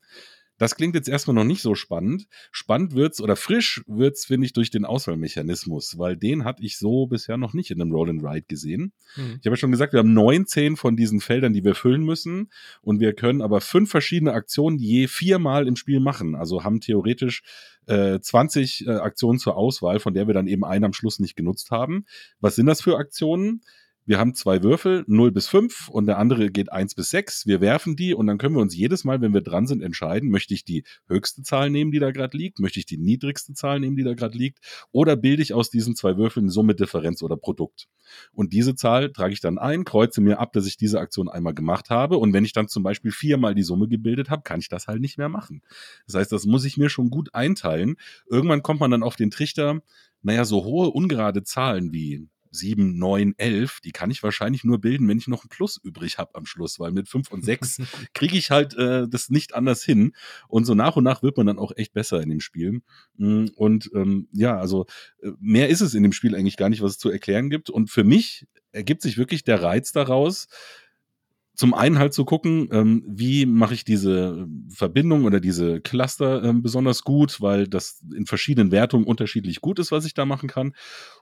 [0.57, 2.27] Das klingt jetzt erstmal noch nicht so spannend.
[2.51, 7.07] Spannend wird's oder frisch wird's, finde ich, durch den Auswahlmechanismus, weil den hatte ich so
[7.07, 8.93] bisher noch nicht in einem Roll and Ride gesehen.
[9.15, 9.39] Hm.
[9.39, 12.51] Ich habe ja schon gesagt, wir haben 19 von diesen Feldern, die wir füllen müssen.
[12.81, 16.35] Und wir können aber fünf verschiedene Aktionen je viermal im Spiel machen.
[16.35, 17.41] Also haben theoretisch
[17.87, 21.35] äh, 20 äh, Aktionen zur Auswahl, von der wir dann eben eine am Schluss nicht
[21.35, 22.05] genutzt haben.
[22.39, 23.61] Was sind das für Aktionen?
[24.05, 27.47] Wir haben zwei Würfel, 0 bis 5 und der andere geht 1 bis 6.
[27.47, 30.29] Wir werfen die und dann können wir uns jedes Mal, wenn wir dran sind, entscheiden,
[30.29, 33.79] möchte ich die höchste Zahl nehmen, die da gerade liegt, möchte ich die niedrigste Zahl
[33.79, 34.59] nehmen, die da gerade liegt,
[34.91, 37.87] oder bilde ich aus diesen zwei Würfeln Summe, Differenz oder Produkt.
[38.33, 41.53] Und diese Zahl trage ich dann ein, kreuze mir ab, dass ich diese Aktion einmal
[41.53, 42.17] gemacht habe.
[42.17, 44.99] Und wenn ich dann zum Beispiel viermal die Summe gebildet habe, kann ich das halt
[44.99, 45.61] nicht mehr machen.
[46.07, 47.95] Das heißt, das muss ich mir schon gut einteilen.
[48.29, 49.81] Irgendwann kommt man dann auf den Trichter,
[50.21, 55.07] naja, so hohe ungerade Zahlen wie 7, 9, 11, die kann ich wahrscheinlich nur bilden,
[55.07, 57.81] wenn ich noch ein Plus übrig habe am Schluss, weil mit 5 und 6
[58.13, 60.13] kriege ich halt äh, das nicht anders hin.
[60.47, 62.81] Und so nach und nach wird man dann auch echt besser in dem Spiel.
[63.17, 64.85] Mm, Und ähm, ja, also
[65.21, 67.69] äh, mehr ist es in dem Spiel eigentlich gar nicht, was es zu erklären gibt.
[67.69, 70.47] Und für mich ergibt sich wirklich der Reiz daraus,
[71.55, 76.63] zum einen halt zu gucken, ähm, wie mache ich diese Verbindung oder diese Cluster ähm,
[76.63, 80.73] besonders gut, weil das in verschiedenen Wertungen unterschiedlich gut ist, was ich da machen kann.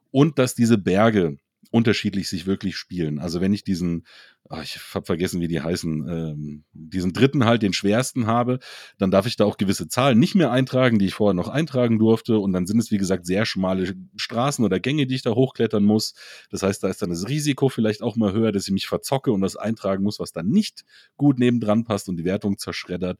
[0.10, 1.38] Und dass diese Berge
[1.70, 3.20] unterschiedlich sich wirklich spielen.
[3.20, 4.06] Also wenn ich diesen,
[4.50, 8.60] ach, ich habe vergessen, wie die heißen, ähm, diesen dritten halt, den schwersten habe,
[8.98, 12.00] dann darf ich da auch gewisse Zahlen nicht mehr eintragen, die ich vorher noch eintragen
[12.00, 12.40] durfte.
[12.40, 15.84] Und dann sind es, wie gesagt, sehr schmale Straßen oder Gänge, die ich da hochklettern
[15.84, 16.14] muss.
[16.50, 19.32] Das heißt, da ist dann das Risiko vielleicht auch mal höher, dass ich mich verzocke
[19.32, 20.84] und das eintragen muss, was dann nicht
[21.16, 23.20] gut nebendran passt und die Wertung zerschreddert.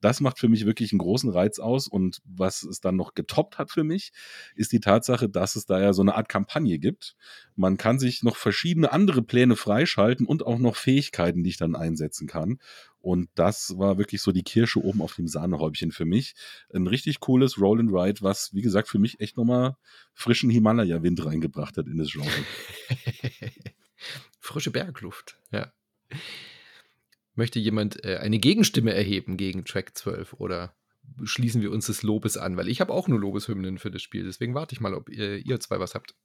[0.00, 1.88] Das macht für mich wirklich einen großen Reiz aus.
[1.88, 4.12] Und was es dann noch getoppt hat für mich,
[4.54, 7.16] ist die Tatsache, dass es da ja so eine Art Kampagne gibt.
[7.56, 11.74] Man kann sich noch verschiedene andere Pläne freischalten und auch noch Fähigkeiten, die ich dann
[11.76, 12.58] einsetzen kann.
[13.00, 16.34] Und das war wirklich so die Kirsche oben auf dem Sahnehäubchen für mich.
[16.72, 19.76] Ein richtig cooles Roll and Ride, was, wie gesagt, für mich echt nochmal
[20.14, 22.28] frischen Himalaya-Wind reingebracht hat in das Genre.
[24.40, 25.72] Frische Bergluft, ja.
[27.38, 30.74] Möchte jemand äh, eine Gegenstimme erheben gegen Track 12 oder
[31.22, 32.56] schließen wir uns des Lobes an?
[32.56, 35.36] Weil ich habe auch nur Lobeshymnen für das Spiel, deswegen warte ich mal, ob ihr,
[35.36, 36.16] ihr zwei was habt.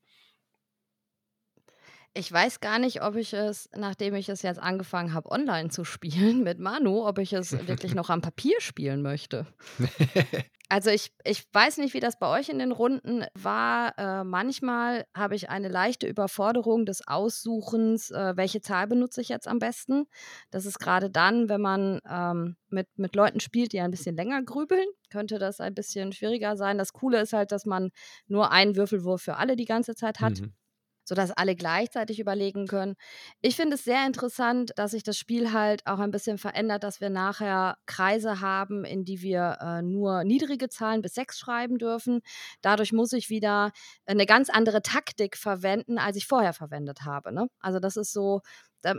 [2.15, 5.83] Ich weiß gar nicht, ob ich es, nachdem ich es jetzt angefangen habe, online zu
[5.83, 9.47] spielen mit Manu, ob ich es wirklich noch am Papier spielen möchte.
[10.69, 13.93] Also ich, ich weiß nicht, wie das bei euch in den Runden war.
[13.95, 19.47] Äh, manchmal habe ich eine leichte Überforderung des Aussuchens, äh, welche Zahl benutze ich jetzt
[19.47, 20.05] am besten.
[20.49, 24.41] Das ist gerade dann, wenn man ähm, mit, mit Leuten spielt, die ein bisschen länger
[24.41, 26.79] grübeln, könnte das ein bisschen schwieriger sein.
[26.79, 27.91] Das Coole ist halt, dass man
[28.25, 30.41] nur einen Würfelwurf für alle die ganze Zeit hat.
[30.41, 30.53] Mhm
[31.03, 32.95] sodass alle gleichzeitig überlegen können.
[33.41, 37.01] Ich finde es sehr interessant, dass sich das Spiel halt auch ein bisschen verändert, dass
[37.01, 42.21] wir nachher Kreise haben, in die wir äh, nur niedrige Zahlen bis sechs schreiben dürfen.
[42.61, 43.71] Dadurch muss ich wieder
[44.05, 47.33] eine ganz andere Taktik verwenden, als ich vorher verwendet habe.
[47.33, 47.47] Ne?
[47.59, 48.41] Also das ist so,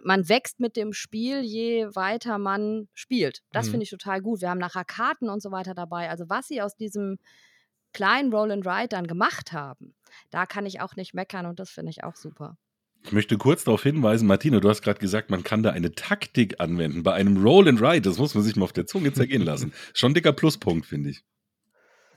[0.02, 3.42] man wächst mit dem Spiel, je weiter man spielt.
[3.52, 3.70] Das mhm.
[3.72, 4.40] finde ich total gut.
[4.40, 6.08] Wir haben nachher Karten und so weiter dabei.
[6.08, 7.18] Also was sie aus diesem
[7.94, 9.94] kleinen Roll and Ride dann gemacht haben,
[10.30, 12.58] da kann ich auch nicht meckern und das finde ich auch super.
[13.04, 16.58] Ich möchte kurz darauf hinweisen, Martina, du hast gerade gesagt, man kann da eine Taktik
[16.58, 18.00] anwenden bei einem Roll and Ride.
[18.00, 19.74] Das muss man sich mal auf der Zunge zergehen lassen.
[19.92, 21.22] Schon dicker Pluspunkt, finde ich.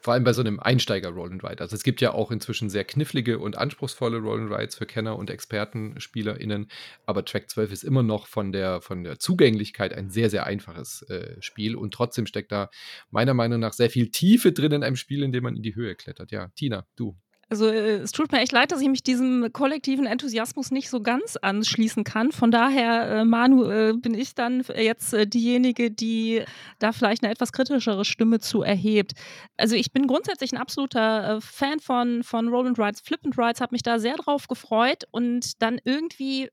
[0.07, 1.59] Vor allem bei so einem Einsteiger-Roll and Ride.
[1.59, 5.17] Also es gibt ja auch inzwischen sehr knifflige und anspruchsvolle Roll and Rides für Kenner
[5.17, 6.69] und Experten, SpielerInnen.
[7.05, 11.01] Aber Track 12 ist immer noch von der, von der Zugänglichkeit ein sehr, sehr einfaches
[11.09, 11.75] äh, Spiel.
[11.75, 12.69] Und trotzdem steckt da
[13.11, 15.75] meiner Meinung nach sehr viel Tiefe drin in einem Spiel, in dem man in die
[15.75, 16.31] Höhe klettert.
[16.31, 17.17] Ja, Tina, du.
[17.49, 21.01] Also äh, es tut mir echt leid, dass ich mich diesem kollektiven Enthusiasmus nicht so
[21.01, 22.31] ganz anschließen kann.
[22.31, 26.43] Von daher, äh, Manu, äh, bin ich dann jetzt diejenige, die
[26.79, 29.13] da vielleicht eine etwas kritischere Stimme zu erhebt.
[29.55, 33.61] Also ich bin grundsätzlich ein absoluter Fan von, von Roll and Rides, Flip and Rides,
[33.61, 36.49] habe mich da sehr drauf gefreut und dann irgendwie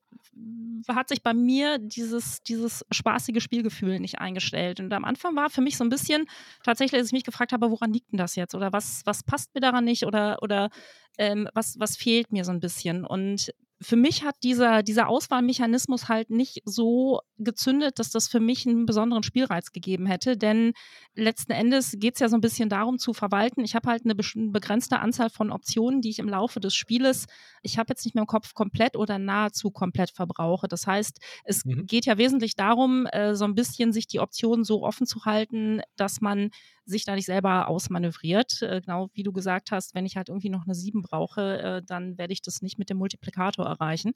[0.88, 4.80] hat sich bei mir dieses, dieses spaßige Spielgefühl nicht eingestellt.
[4.80, 6.26] Und am Anfang war für mich so ein bisschen
[6.62, 8.54] tatsächlich, dass ich mich gefragt habe, woran liegt denn das jetzt?
[8.54, 10.04] Oder was, was passt mir daran nicht?
[10.04, 10.70] Oder, oder
[11.18, 13.04] ähm, was, was fehlt mir so ein bisschen?
[13.04, 13.52] Und
[13.84, 18.86] für mich hat dieser, dieser Auswahlmechanismus halt nicht so gezündet, dass das für mich einen
[18.86, 20.36] besonderen Spielreiz gegeben hätte.
[20.36, 20.72] Denn
[21.14, 23.62] letzten Endes geht es ja so ein bisschen darum zu verwalten.
[23.62, 27.26] Ich habe halt eine begrenzte Anzahl von Optionen, die ich im Laufe des Spieles,
[27.62, 30.66] ich habe jetzt nicht mehr im Kopf komplett oder nahezu komplett verbrauche.
[30.66, 31.86] Das heißt, es mhm.
[31.86, 35.82] geht ja wesentlich darum, äh, so ein bisschen sich die Optionen so offen zu halten,
[35.96, 36.50] dass man
[36.84, 38.62] sich da nicht selber ausmanövriert.
[38.62, 41.82] Äh, genau wie du gesagt hast, wenn ich halt irgendwie noch eine 7 brauche, äh,
[41.84, 44.12] dann werde ich das nicht mit dem Multiplikator erreichen.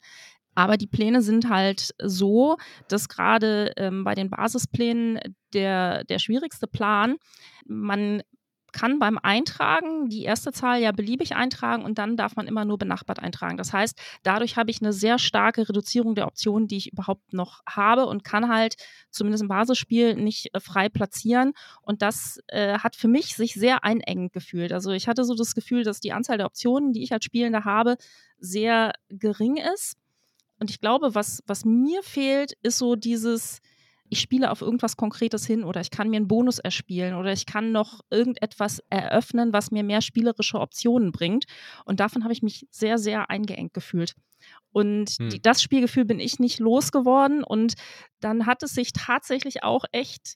[0.55, 2.57] Aber die Pläne sind halt so,
[2.87, 5.19] dass gerade ähm, bei den Basisplänen
[5.53, 7.17] der, der schwierigste Plan,
[7.65, 8.21] man
[8.71, 12.77] kann beim Eintragen die erste Zahl ja beliebig eintragen und dann darf man immer nur
[12.77, 13.57] benachbart eintragen.
[13.57, 17.61] Das heißt, dadurch habe ich eine sehr starke Reduzierung der Optionen, die ich überhaupt noch
[17.67, 18.75] habe und kann halt
[19.09, 21.53] zumindest im Basisspiel nicht äh, frei platzieren.
[21.81, 24.71] Und das äh, hat für mich sich sehr einengend gefühlt.
[24.73, 27.65] Also ich hatte so das Gefühl, dass die Anzahl der Optionen, die ich als Spielender
[27.65, 27.97] habe,
[28.39, 29.97] sehr gering ist.
[30.59, 33.61] Und ich glaube, was, was mir fehlt, ist so dieses,
[34.09, 37.45] ich spiele auf irgendwas Konkretes hin oder ich kann mir einen Bonus erspielen oder ich
[37.45, 41.45] kann noch irgendetwas eröffnen, was mir mehr spielerische Optionen bringt.
[41.85, 44.15] Und davon habe ich mich sehr, sehr eingeengt gefühlt.
[44.71, 45.29] Und hm.
[45.29, 47.43] die, das Spielgefühl bin ich nicht losgeworden.
[47.43, 47.73] Und
[48.19, 50.35] dann hat es sich tatsächlich auch echt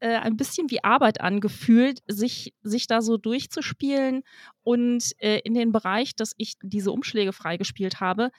[0.00, 4.22] äh, ein bisschen wie Arbeit angefühlt, sich, sich da so durchzuspielen.
[4.62, 8.30] Und äh, in den Bereich, dass ich diese Umschläge freigespielt habe,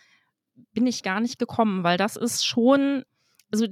[0.73, 3.03] bin ich gar nicht gekommen, weil das ist schon,
[3.51, 3.67] also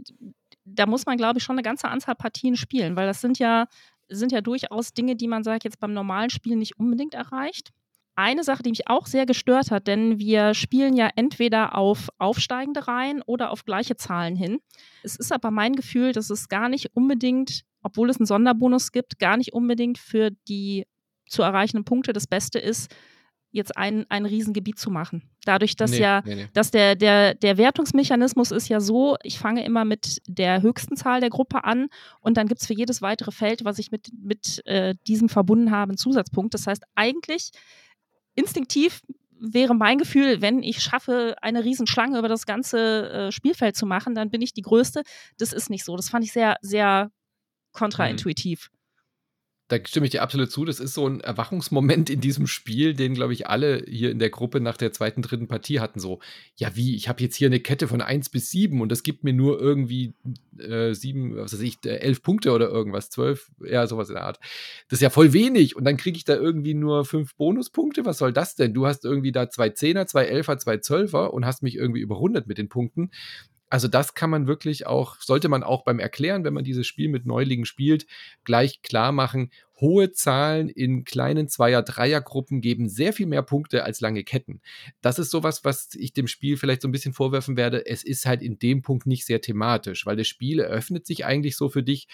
[0.67, 3.67] da muss man, glaube ich, schon eine ganze Anzahl Partien spielen, weil das sind ja,
[4.09, 7.71] sind ja durchaus Dinge, die man, sagt jetzt beim normalen Spielen nicht unbedingt erreicht.
[8.15, 12.87] Eine Sache, die mich auch sehr gestört hat, denn wir spielen ja entweder auf aufsteigende
[12.87, 14.59] Reihen oder auf gleiche Zahlen hin.
[15.03, 19.19] Es ist aber mein Gefühl, dass es gar nicht unbedingt, obwohl es einen Sonderbonus gibt,
[19.19, 20.87] gar nicht unbedingt für die
[21.27, 22.93] zu erreichenden Punkte das Beste ist,
[23.51, 25.23] jetzt ein, ein Riesengebiet zu machen.
[25.45, 26.47] Dadurch, dass nee, ja, nee, nee.
[26.53, 31.21] dass der, der, der Wertungsmechanismus ist ja so, ich fange immer mit der höchsten Zahl
[31.21, 31.87] der Gruppe an
[32.21, 35.71] und dann gibt es für jedes weitere Feld, was ich mit, mit äh, diesem verbunden
[35.71, 36.53] habe, einen Zusatzpunkt.
[36.53, 37.51] Das heißt, eigentlich
[38.35, 39.01] instinktiv
[39.39, 44.15] wäre mein Gefühl, wenn ich schaffe, eine Riesenschlange über das ganze äh, Spielfeld zu machen,
[44.15, 45.03] dann bin ich die Größte.
[45.37, 45.95] Das ist nicht so.
[45.95, 47.09] Das fand ich sehr, sehr mhm.
[47.71, 48.69] kontraintuitiv.
[49.67, 50.63] Da stimme ich dir absolut zu.
[50.63, 54.29] Das ist so ein Erwachungsmoment in diesem Spiel, den, glaube ich, alle hier in der
[54.29, 55.99] Gruppe nach der zweiten, dritten Partie hatten.
[55.99, 56.19] So,
[56.55, 59.23] ja, wie, ich habe jetzt hier eine Kette von 1 bis 7 und das gibt
[59.25, 60.13] mir nur irgendwie
[60.57, 64.39] äh, 7, was weiß ich, 11 Punkte oder irgendwas, 12, ja, sowas in der Art.
[64.89, 68.05] Das ist ja voll wenig und dann kriege ich da irgendwie nur 5 Bonuspunkte.
[68.05, 68.73] Was soll das denn?
[68.73, 72.47] Du hast irgendwie da zwei Zehner, zwei Elfer, zwei Zwölfer und hast mich irgendwie überrundet
[72.47, 73.11] mit den Punkten.
[73.69, 77.09] Also das kann man wirklich auch, sollte man auch beim Erklären, wenn man dieses Spiel
[77.09, 78.07] mit Neulingen spielt,
[78.43, 79.51] gleich klar machen.
[79.79, 84.61] Hohe Zahlen in kleinen Zweier-, Dreiergruppen geben sehr viel mehr Punkte als lange Ketten.
[85.01, 87.85] Das ist sowas, was ich dem Spiel vielleicht so ein bisschen vorwerfen werde.
[87.85, 91.57] Es ist halt in dem Punkt nicht sehr thematisch, weil das Spiel eröffnet sich eigentlich
[91.57, 92.07] so für dich,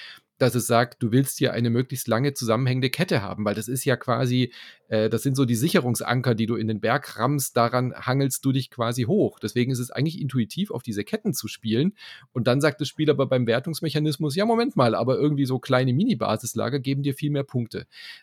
[0.44, 3.86] dass es sagt, du willst hier eine möglichst lange zusammenhängende Kette haben, weil das ist
[3.86, 4.52] ja quasi,
[4.90, 8.52] äh, das sind so die Sicherungsanker, die du in den Berg rammst, daran hangelst du
[8.52, 9.40] dich quasi hoch.
[9.40, 11.94] Deswegen ist es eigentlich intuitiv, auf diese Ketten zu spielen.
[12.34, 15.94] Und dann sagt das Spiel aber beim Wertungsmechanismus, ja, Moment mal, aber irgendwie so kleine
[15.94, 17.53] Mini-Basislager geben dir viel mehr Punkte.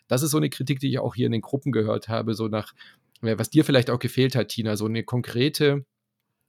[0.07, 2.47] Das ist so eine Kritik, die ich auch hier in den Gruppen gehört habe, so
[2.47, 2.73] nach,
[3.21, 5.85] was dir vielleicht auch gefehlt hat, Tina, so eine konkrete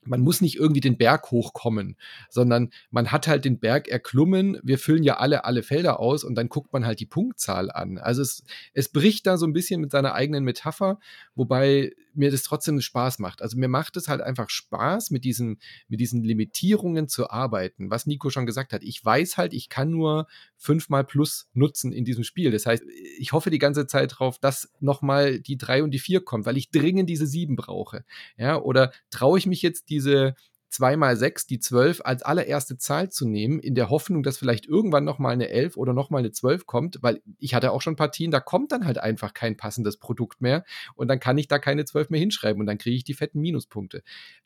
[0.04, 1.96] man muss nicht irgendwie den Berg hochkommen,
[2.28, 4.58] sondern man hat halt den Berg erklommen.
[4.62, 7.98] Wir füllen ja alle alle Felder aus und dann guckt man halt die Punktzahl an.
[7.98, 10.98] Also es, es bricht da so ein bisschen mit seiner eigenen Metapher,
[11.34, 13.42] wobei mir das trotzdem Spaß macht.
[13.42, 15.58] Also mir macht es halt einfach Spaß, mit diesen,
[15.88, 17.90] mit diesen Limitierungen zu arbeiten.
[17.90, 22.04] Was Nico schon gesagt hat, ich weiß halt, ich kann nur fünfmal plus nutzen in
[22.04, 22.50] diesem Spiel.
[22.50, 22.84] Das heißt,
[23.18, 26.56] ich hoffe die ganze Zeit drauf, dass nochmal die drei und die vier kommt, weil
[26.56, 28.04] ich dringend diese sieben brauche.
[28.36, 30.34] Ja, oder traue ich mich jetzt diese
[30.72, 34.66] 2 mal 6, die 12, als allererste Zahl zu nehmen, in der Hoffnung, dass vielleicht
[34.66, 38.30] irgendwann nochmal eine 11 oder nochmal eine 12 kommt, weil ich hatte auch schon Partien,
[38.30, 40.64] da kommt dann halt einfach kein passendes Produkt mehr
[40.94, 43.40] und dann kann ich da keine 12 mehr hinschreiben und dann kriege ich die fetten
[43.40, 44.02] Minuspunkte.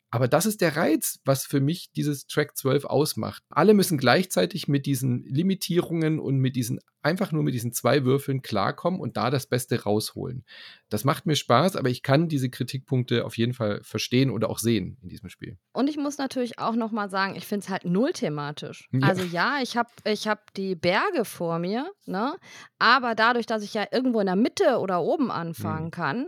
[0.09, 3.43] Aber das ist der Reiz, was für mich dieses Track 12 ausmacht.
[3.49, 8.41] Alle müssen gleichzeitig mit diesen Limitierungen und mit diesen, einfach nur mit diesen zwei Würfeln
[8.41, 10.45] klarkommen und da das Beste rausholen.
[10.89, 14.59] Das macht mir Spaß, aber ich kann diese Kritikpunkte auf jeden Fall verstehen oder auch
[14.59, 15.57] sehen in diesem Spiel.
[15.73, 18.87] Und ich muss natürlich auch nochmal sagen, ich finde es halt null thematisch.
[18.91, 19.07] Ja.
[19.07, 22.35] Also ja, ich habe ich hab die Berge vor mir, ne?
[22.79, 25.91] aber dadurch, dass ich ja irgendwo in der Mitte oder oben anfangen hm.
[25.91, 26.27] kann,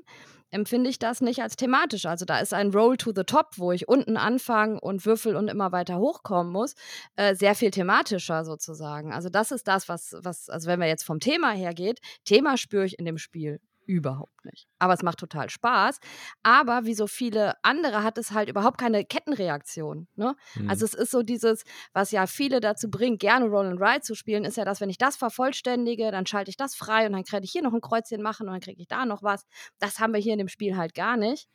[0.52, 2.06] empfinde ich das nicht als thematisch.
[2.06, 5.48] Also da ist ein Roll to the Top, wo ich unten anfangen und würfel und
[5.48, 6.76] immer weiter hochkommen muss,
[7.16, 9.14] äh, sehr viel thematischer sozusagen.
[9.14, 12.58] Also das ist das, was, was, also wenn man jetzt vom Thema her geht, Thema
[12.58, 13.60] spüre ich in dem Spiel
[13.90, 14.68] überhaupt nicht.
[14.78, 16.00] Aber es macht total Spaß.
[16.44, 20.08] Aber wie so viele andere hat es halt überhaupt keine Kettenreaktion.
[20.16, 20.36] Ne?
[20.54, 20.70] Mhm.
[20.70, 24.14] Also es ist so dieses, was ja viele dazu bringt, gerne Roll and Ride zu
[24.14, 27.24] spielen, ist ja das, wenn ich das vervollständige, dann schalte ich das frei und dann
[27.24, 29.46] kann ich hier noch ein Kreuzchen machen und dann kriege ich da noch was.
[29.80, 31.50] Das haben wir hier in dem Spiel halt gar nicht.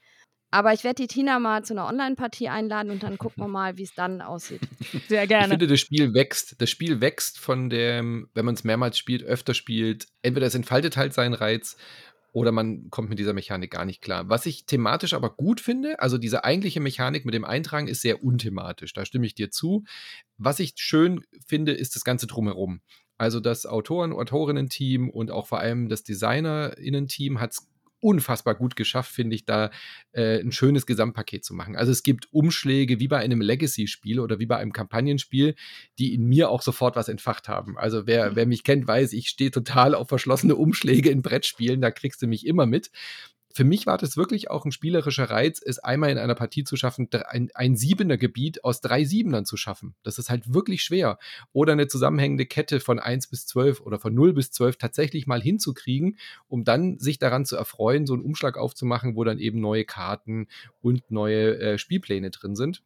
[0.54, 3.76] Aber ich werde die Tina mal zu einer Online-Partie einladen und dann gucken wir mal,
[3.76, 4.60] wie es dann aussieht.
[5.08, 5.46] Sehr gerne.
[5.46, 6.54] Ich finde, das Spiel wächst.
[6.62, 10.06] Das Spiel wächst von dem, wenn man es mehrmals spielt, öfter spielt.
[10.22, 11.76] Entweder es entfaltet halt seinen Reiz
[12.34, 14.28] oder man kommt mit dieser Mechanik gar nicht klar.
[14.28, 18.24] Was ich thematisch aber gut finde, also diese eigentliche Mechanik mit dem Eintragen ist sehr
[18.24, 19.84] unthematisch, da stimme ich dir zu.
[20.36, 22.80] Was ich schön finde, ist das Ganze drumherum.
[23.18, 27.68] Also das Autoren- und Autorinnen-Team und auch vor allem das Designerinnen-Team hat es
[28.04, 29.70] unfassbar gut geschafft, finde ich, da
[30.12, 31.74] äh, ein schönes Gesamtpaket zu machen.
[31.74, 35.54] Also es gibt Umschläge wie bei einem Legacy-Spiel oder wie bei einem Kampagnenspiel,
[35.98, 37.78] die in mir auch sofort was entfacht haben.
[37.78, 38.36] Also wer, mhm.
[38.36, 42.26] wer mich kennt, weiß, ich stehe total auf verschlossene Umschläge in Brettspielen, da kriegst du
[42.26, 42.90] mich immer mit
[43.54, 46.74] für mich war das wirklich auch ein spielerischer Reiz, es einmal in einer Partie zu
[46.74, 49.94] schaffen, ein, ein siebener Gebiet aus drei Siebenern zu schaffen.
[50.02, 51.18] Das ist halt wirklich schwer.
[51.52, 55.40] Oder eine zusammenhängende Kette von 1 bis 12 oder von 0 bis 12 tatsächlich mal
[55.40, 59.84] hinzukriegen, um dann sich daran zu erfreuen, so einen Umschlag aufzumachen, wo dann eben neue
[59.84, 60.48] Karten
[60.80, 62.82] und neue äh, Spielpläne drin sind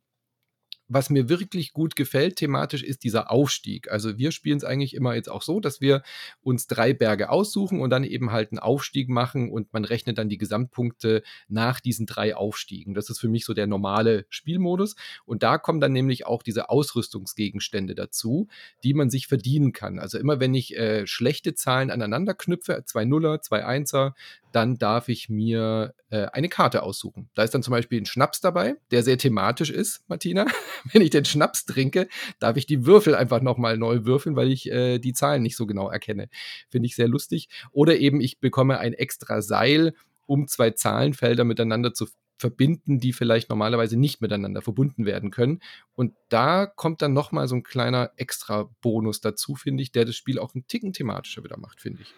[0.88, 3.90] was mir wirklich gut gefällt thematisch, ist dieser Aufstieg.
[3.90, 6.02] Also wir spielen es eigentlich immer jetzt auch so, dass wir
[6.40, 10.28] uns drei Berge aussuchen und dann eben halt einen Aufstieg machen und man rechnet dann
[10.28, 12.94] die Gesamtpunkte nach diesen drei Aufstiegen.
[12.94, 14.96] Das ist für mich so der normale Spielmodus.
[15.26, 18.48] Und da kommen dann nämlich auch diese Ausrüstungsgegenstände dazu,
[18.82, 19.98] die man sich verdienen kann.
[19.98, 24.14] Also immer wenn ich äh, schlechte Zahlen aneinander knüpfe, zwei Nuller, zwei Einser,
[24.52, 27.28] dann darf ich mir äh, eine Karte aussuchen.
[27.34, 30.46] Da ist dann zum Beispiel ein Schnaps dabei, der sehr thematisch ist, Martina.
[30.92, 32.08] Wenn ich den Schnaps trinke,
[32.38, 35.66] darf ich die Würfel einfach nochmal neu würfeln, weil ich äh, die Zahlen nicht so
[35.66, 36.28] genau erkenne.
[36.68, 37.48] Finde ich sehr lustig.
[37.72, 39.94] Oder eben ich bekomme ein extra Seil,
[40.26, 42.06] um zwei Zahlenfelder miteinander zu
[42.38, 45.60] verbinden, die vielleicht normalerweise nicht miteinander verbunden werden können.
[45.94, 50.16] Und da kommt dann nochmal so ein kleiner extra Bonus dazu, finde ich, der das
[50.16, 52.14] Spiel auch einen Ticken thematischer wieder macht, finde ich.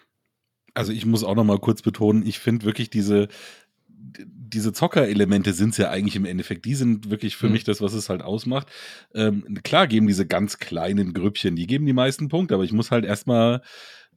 [0.74, 3.28] Also ich muss auch noch mal kurz betonen, ich finde wirklich diese
[4.52, 6.64] diese Zocker-Elemente sind es ja eigentlich im Endeffekt.
[6.64, 7.52] Die sind wirklich für mhm.
[7.52, 8.68] mich das, was es halt ausmacht.
[9.14, 12.90] Ähm, klar geben diese ganz kleinen Grüppchen, die geben die meisten Punkte, aber ich muss
[12.90, 13.62] halt erstmal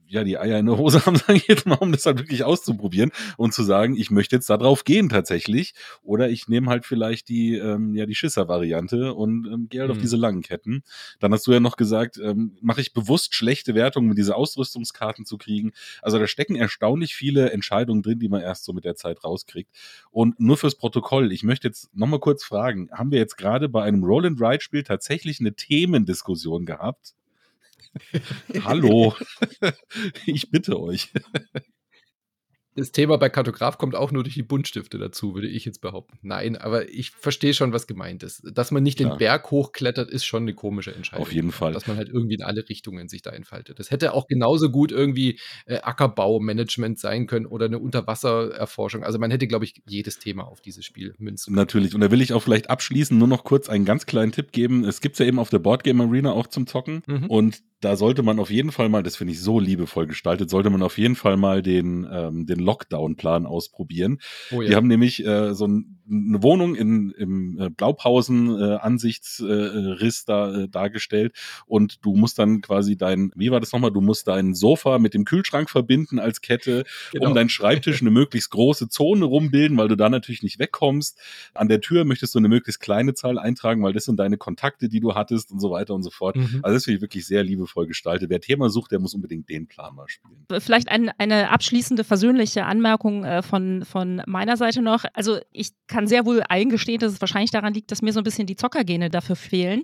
[0.06, 2.44] ja, die Eier in der Hose haben, sage ich jetzt mal, um das halt wirklich
[2.44, 5.74] auszuprobieren und zu sagen, ich möchte jetzt da drauf gehen tatsächlich.
[6.02, 9.96] Oder ich nehme halt vielleicht die, ähm, ja, die Schisser-Variante und ähm, gehe halt mhm.
[9.96, 10.82] auf diese langen Ketten.
[11.20, 15.24] Dann hast du ja noch gesagt, ähm, mache ich bewusst schlechte Wertungen, um diese Ausrüstungskarten
[15.24, 15.72] zu kriegen.
[16.02, 19.70] Also da stecken erstaunlich viele Entscheidungen drin, die man erst so mit der Zeit rauskriegt.
[20.10, 23.82] Und nur fürs Protokoll, ich möchte jetzt nochmal kurz fragen, haben wir jetzt gerade bei
[23.82, 27.14] einem Roll-and-Ride-Spiel tatsächlich eine Themendiskussion gehabt?
[28.64, 29.14] Hallo,
[30.26, 31.10] ich bitte euch.
[32.76, 36.18] Das Thema bei Kartograf kommt auch nur durch die Buntstifte dazu, würde ich jetzt behaupten.
[36.22, 38.42] Nein, aber ich verstehe schon, was gemeint ist.
[38.52, 39.14] Dass man nicht Klar.
[39.14, 41.24] den Berg hochklettert, ist schon eine komische Entscheidung.
[41.24, 41.72] Auf jeden Fall.
[41.72, 43.78] Dass man halt irgendwie in alle Richtungen sich da entfaltet.
[43.78, 49.04] Das hätte auch genauso gut irgendwie äh, Ackerbaumanagement sein können oder eine Unterwassererforschung.
[49.04, 51.54] Also man hätte, glaube ich, jedes Thema auf dieses Spiel münzen.
[51.54, 51.94] Natürlich.
[51.94, 54.84] Und da will ich auch vielleicht abschließend nur noch kurz einen ganz kleinen Tipp geben.
[54.84, 57.02] Es gibt es ja eben auf der Boardgame Arena auch zum Zocken.
[57.06, 57.26] Mhm.
[57.26, 60.70] Und da sollte man auf jeden Fall mal, das finde ich so liebevoll gestaltet, sollte
[60.70, 64.18] man auf jeden Fall mal den, ähm, den Lockdown-Plan ausprobieren.
[64.50, 64.68] Oh ja.
[64.68, 70.68] Die haben nämlich äh, so ein, eine Wohnung in, im äh, Blaupausen-Ansichtsriss äh, da äh,
[70.68, 71.34] dargestellt
[71.66, 75.14] und du musst dann quasi dein, wie war das nochmal, du musst dein Sofa mit
[75.14, 77.28] dem Kühlschrank verbinden als Kette, genau.
[77.28, 81.18] um deinen Schreibtisch eine möglichst große Zone rumbilden, weil du da natürlich nicht wegkommst.
[81.54, 84.88] An der Tür möchtest du eine möglichst kleine Zahl eintragen, weil das sind deine Kontakte,
[84.88, 86.36] die du hattest und so weiter und so fort.
[86.36, 86.60] Mhm.
[86.62, 88.30] Also das finde ich wirklich sehr liebevoll liebevoll gestaltet.
[88.30, 90.46] Wer Thema sucht, der muss unbedingt den Plan mal spielen.
[90.58, 95.04] Vielleicht ein, eine abschließende versöhnliche Anmerkung äh, von, von meiner Seite noch.
[95.14, 98.24] Also ich kann sehr wohl eingestehen, dass es wahrscheinlich daran liegt, dass mir so ein
[98.24, 99.82] bisschen die Zockergene dafür fehlen.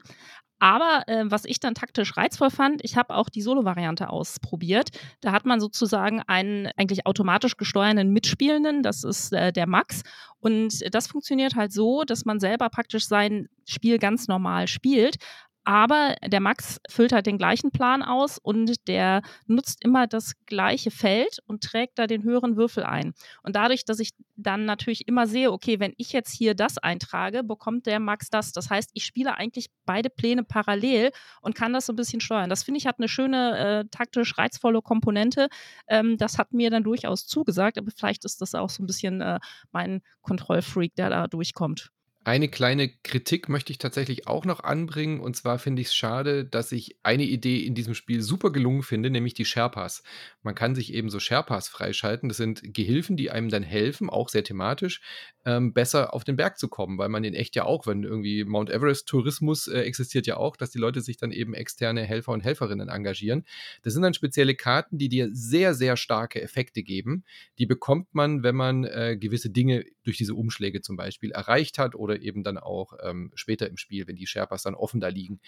[0.61, 4.91] Aber äh, was ich dann taktisch reizvoll fand, ich habe auch die Solo-Variante ausprobiert.
[5.23, 10.03] Da hat man sozusagen einen eigentlich automatisch gesteuerten Mitspielenden, das ist äh, der Max.
[10.39, 15.17] Und das funktioniert halt so, dass man selber praktisch sein Spiel ganz normal spielt,
[15.65, 20.91] aber der Max füllt halt den gleichen Plan aus und der nutzt immer das gleiche
[20.91, 23.13] Feld und trägt da den höheren Würfel ein.
[23.43, 27.45] Und dadurch, dass ich dann natürlich immer sehe, okay, wenn ich jetzt hier das eintrage,
[27.45, 28.53] bekommt der Max das.
[28.53, 31.11] Das heißt, ich spiele eigentlich beide Pläne parallel
[31.43, 32.49] und kann das so ein bisschen steuern.
[32.51, 35.49] Das finde ich hat eine schöne, äh, taktisch reizvolle Komponente.
[35.89, 39.21] Ähm, das hat mir dann durchaus zugesagt, aber vielleicht ist das auch so ein bisschen
[39.21, 39.39] äh,
[39.73, 41.91] mein Kontrollfreak, der da durchkommt.
[42.23, 45.21] Eine kleine Kritik möchte ich tatsächlich auch noch anbringen.
[45.21, 48.83] Und zwar finde ich es schade, dass ich eine Idee in diesem Spiel super gelungen
[48.83, 50.03] finde, nämlich die Sherpas.
[50.43, 52.29] Man kann sich eben so Sherpas freischalten.
[52.29, 55.01] Das sind Gehilfen, die einem dann helfen, auch sehr thematisch,
[55.47, 58.45] ähm, besser auf den Berg zu kommen, weil man in echt ja auch, wenn irgendwie
[58.45, 62.33] Mount Everest Tourismus äh, existiert ja auch, dass die Leute sich dann eben externe Helfer
[62.33, 63.45] und Helferinnen engagieren.
[63.83, 67.25] Das sind dann spezielle Karten, die dir sehr, sehr starke Effekte geben.
[67.59, 71.95] Die bekommt man, wenn man äh, gewisse Dinge durch diese Umschläge zum Beispiel erreicht hat
[71.95, 75.09] oder oder eben dann auch ähm, später im Spiel, wenn die Sherpas dann offen da
[75.09, 75.41] liegen.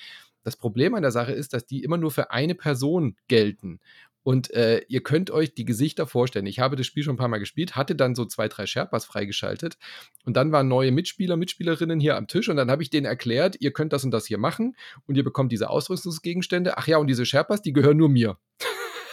[0.45, 3.80] Das Problem an der Sache ist, dass die immer nur für eine Person gelten.
[4.22, 6.46] Und äh, ihr könnt euch die Gesichter vorstellen.
[6.46, 9.04] Ich habe das Spiel schon ein paar Mal gespielt, hatte dann so zwei, drei Sherpas
[9.04, 9.78] freigeschaltet.
[10.24, 12.48] Und dann waren neue Mitspieler, Mitspielerinnen hier am Tisch.
[12.48, 14.76] Und dann habe ich denen erklärt, ihr könnt das und das hier machen.
[15.06, 16.78] Und ihr bekommt diese Ausrüstungsgegenstände.
[16.78, 18.38] Ach ja, und diese Sherpas, die gehören nur mir.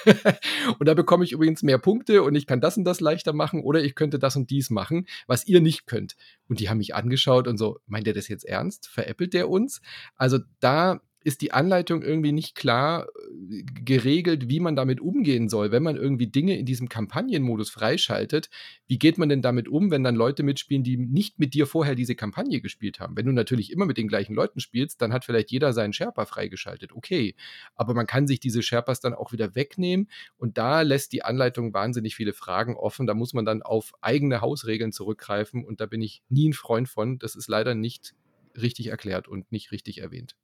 [0.80, 3.62] und da bekomme ich übrigens mehr Punkte und ich kann das und das leichter machen
[3.62, 6.16] oder ich könnte das und dies machen, was ihr nicht könnt.
[6.48, 8.88] Und die haben mich angeschaut und so, meint der das jetzt ernst?
[8.88, 9.82] Veräppelt der uns?
[10.16, 13.08] Also da ist die Anleitung irgendwie nicht klar
[13.50, 18.50] äh, geregelt, wie man damit umgehen soll, wenn man irgendwie Dinge in diesem Kampagnenmodus freischaltet.
[18.88, 21.96] Wie geht man denn damit um, wenn dann Leute mitspielen, die nicht mit dir vorher
[21.96, 23.18] diese Kampagne gespielt haben?
[23.18, 26.26] Wenn du natürlich immer mit den gleichen Leuten spielst, dann hat vielleicht jeder seinen Sherpa
[26.26, 26.94] freigeschaltet.
[26.94, 27.36] Okay,
[27.76, 31.74] aber man kann sich diese Sherpas dann auch wieder wegnehmen und da lässt die Anleitung
[31.74, 33.08] wahnsinnig viele Fragen offen.
[33.08, 36.88] Da muss man dann auf eigene Hausregeln zurückgreifen und da bin ich nie ein Freund
[36.88, 37.20] von.
[37.20, 38.14] Das ist leider nicht
[38.56, 40.36] richtig erklärt und nicht richtig erwähnt.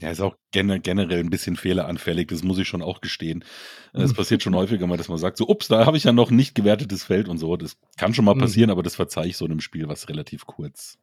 [0.00, 3.44] Ja, ist auch generell ein bisschen fehleranfällig, das muss ich schon auch gestehen.
[3.92, 6.30] Es passiert schon häufiger mal, dass man sagt, so, ups, da habe ich ja noch
[6.30, 7.56] nicht gewertetes Feld und so.
[7.56, 8.40] Das kann schon mal mhm.
[8.40, 10.98] passieren, aber das verzeihe ich so einem Spiel, was relativ kurz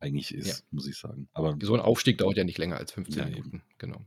[0.00, 0.54] eigentlich ist, ja.
[0.70, 1.28] muss ich sagen.
[1.32, 3.62] Aber so ein Aufstieg dauert ja nicht länger als 15 ja, Minuten, eben.
[3.78, 4.00] genau.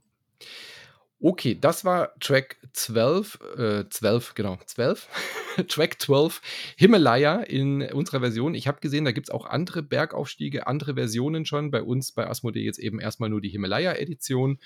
[1.27, 5.09] Okay, das war Track 12, äh, 12, genau, 12.
[5.67, 6.39] Track 12,
[6.77, 8.53] Himalaya in unserer Version.
[8.53, 11.71] Ich habe gesehen, da gibt es auch andere Bergaufstiege, andere Versionen schon.
[11.71, 14.59] Bei uns, bei Asmodee jetzt eben erstmal nur die Himalaya-Edition.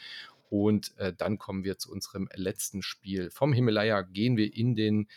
[0.50, 3.30] Und äh, dann kommen wir zu unserem letzten Spiel.
[3.32, 5.08] Vom Himalaya gehen wir in den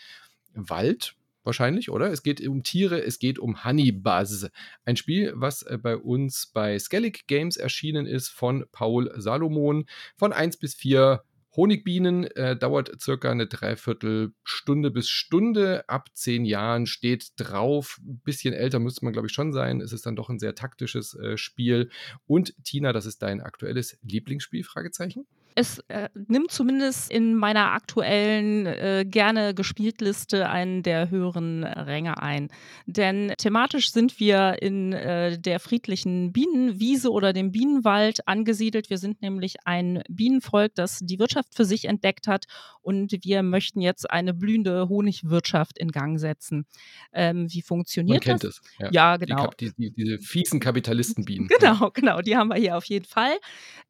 [0.54, 2.12] Wald, wahrscheinlich, oder?
[2.12, 4.46] Es geht um Tiere, es geht um Honeybuzz.
[4.84, 9.86] Ein Spiel, was äh, bei uns bei Skellig Games erschienen ist von Paul Salomon.
[10.16, 11.24] Von 1 bis 4
[11.54, 15.88] Honigbienen äh, dauert circa eine Dreiviertelstunde bis Stunde.
[15.88, 18.00] Ab zehn Jahren steht drauf.
[18.02, 19.80] Ein bisschen älter müsste man, glaube ich, schon sein.
[19.80, 21.90] Es ist dann doch ein sehr taktisches äh, Spiel.
[22.26, 24.64] Und Tina, das ist dein aktuelles Lieblingsspiel?
[24.64, 25.26] Fragezeichen?
[25.54, 32.48] Es äh, nimmt zumindest in meiner aktuellen äh, gerne Gespieltliste einen der höheren Ränge ein.
[32.86, 38.90] Denn thematisch sind wir in äh, der friedlichen Bienenwiese oder dem Bienenwald angesiedelt.
[38.90, 42.46] Wir sind nämlich ein Bienenvolk, das die Wirtschaft für sich entdeckt hat
[42.80, 46.66] und wir möchten jetzt eine blühende Honigwirtschaft in Gang setzen.
[47.12, 48.60] Ähm, wie funktioniert Man kennt das?
[48.78, 48.78] es.
[48.78, 49.50] Ja, Ja, genau.
[49.58, 51.48] Die, die, diese fiesen Kapitalistenbienen.
[51.62, 53.34] Genau, genau, die haben wir hier auf jeden Fall.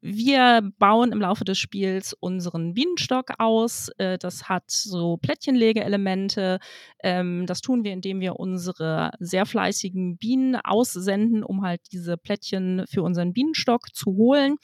[0.01, 3.91] Wir bauen im Laufe des Spiels unseren Bienenstock aus.
[3.99, 6.59] Äh, Das hat so Plättchenlegeelemente.
[7.03, 12.85] Ähm, Das tun wir, indem wir unsere sehr fleißigen Bienen aussenden, um halt diese Plättchen
[12.89, 14.57] für unseren Bienenstock zu holen.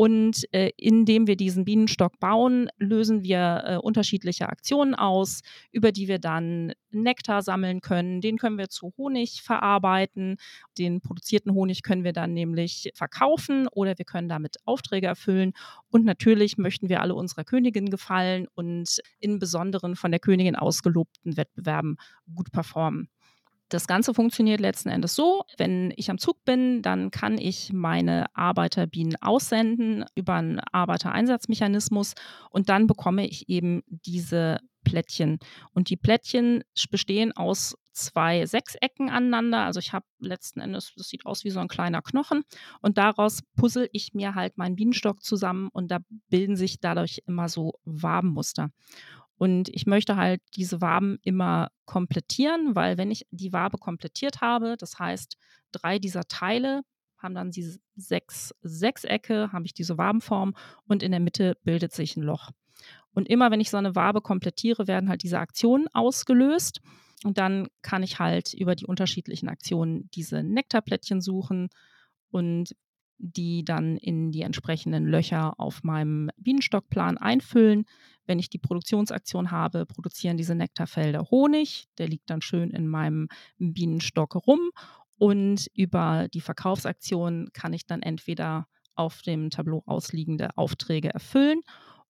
[0.00, 5.40] Und äh, indem wir diesen Bienenstock bauen, lösen wir äh, unterschiedliche Aktionen aus,
[5.72, 8.20] über die wir dann Nektar sammeln können.
[8.20, 10.36] Den können wir zu Honig verarbeiten.
[10.78, 15.52] Den produzierten Honig können wir dann nämlich verkaufen oder wir können damit Aufträge erfüllen.
[15.90, 21.36] Und natürlich möchten wir alle unserer Königin gefallen und in besonderen von der Königin ausgelobten
[21.36, 21.96] Wettbewerben
[22.32, 23.08] gut performen.
[23.68, 28.26] Das Ganze funktioniert letzten Endes so, wenn ich am Zug bin, dann kann ich meine
[28.34, 32.14] Arbeiterbienen aussenden über einen Arbeitereinsatzmechanismus
[32.50, 35.38] und dann bekomme ich eben diese Plättchen.
[35.74, 39.64] Und die Plättchen bestehen aus zwei Sechsecken aneinander.
[39.64, 42.44] Also ich habe letzten Endes, das sieht aus wie so ein kleiner Knochen
[42.80, 45.98] und daraus puzzle ich mir halt meinen Bienenstock zusammen und da
[46.30, 48.70] bilden sich dadurch immer so Wabenmuster.
[49.38, 54.76] Und ich möchte halt diese Waben immer komplettieren, weil wenn ich die Wabe komplettiert habe,
[54.76, 55.38] das heißt,
[55.72, 56.82] drei dieser Teile
[57.16, 60.54] haben dann diese sechs Sechsecke, habe ich diese Wabenform
[60.86, 62.50] und in der Mitte bildet sich ein Loch.
[63.12, 66.80] Und immer wenn ich so eine Wabe komplettiere, werden halt diese Aktionen ausgelöst.
[67.24, 71.68] Und dann kann ich halt über die unterschiedlichen Aktionen diese Nektarplättchen suchen
[72.30, 72.76] und
[73.18, 77.86] die dann in die entsprechenden Löcher auf meinem Bienenstockplan einfüllen.
[78.28, 81.86] Wenn ich die Produktionsaktion habe, produzieren diese Nektarfelder Honig.
[81.98, 84.70] Der liegt dann schön in meinem Bienenstock rum.
[85.16, 91.62] Und über die Verkaufsaktion kann ich dann entweder auf dem Tableau ausliegende Aufträge erfüllen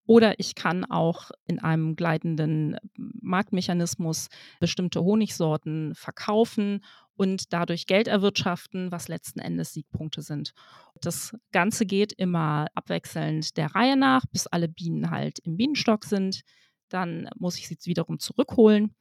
[0.08, 6.80] oder ich kann auch in einem gleitenden Marktmechanismus bestimmte Honigsorten verkaufen
[7.18, 10.52] und dadurch Geld erwirtschaften, was letzten Endes Siegpunkte sind.
[11.00, 16.42] Das Ganze geht immer abwechselnd der Reihe nach, bis alle Bienen halt im Bienenstock sind.
[16.88, 18.94] Dann muss ich sie wiederum zurückholen.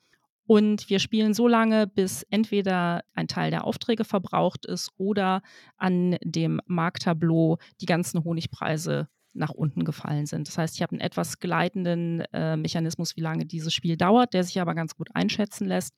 [0.48, 5.42] Und wir spielen so lange, bis entweder ein Teil der Aufträge verbraucht ist oder
[5.76, 10.48] an dem Markttableau die ganzen Honigpreise nach unten gefallen sind.
[10.48, 14.44] Das heißt, ich habe einen etwas gleitenden äh, Mechanismus, wie lange dieses Spiel dauert, der
[14.44, 15.94] sich aber ganz gut einschätzen lässt.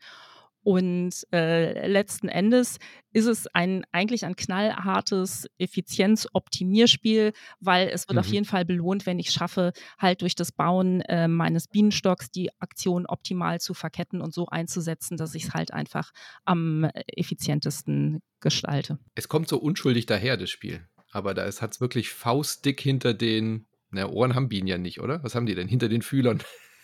[0.70, 2.78] Und äh, letzten Endes
[3.12, 8.20] ist es ein eigentlich ein knallhartes Effizienz-Optimierspiel, weil es wird Mhm.
[8.20, 12.52] auf jeden Fall belohnt, wenn ich schaffe, halt durch das Bauen äh, meines Bienenstocks die
[12.60, 16.12] Aktion optimal zu verketten und so einzusetzen, dass ich es halt einfach
[16.46, 19.00] am effizientesten gestalte.
[19.16, 20.88] Es kommt so unschuldig daher, das Spiel.
[21.12, 23.66] Aber da hat es wirklich faustdick hinter den.
[23.90, 25.24] Na, Ohren haben Bienen ja nicht, oder?
[25.24, 25.68] Was haben die denn?
[25.68, 26.44] Hinter den Fühlern.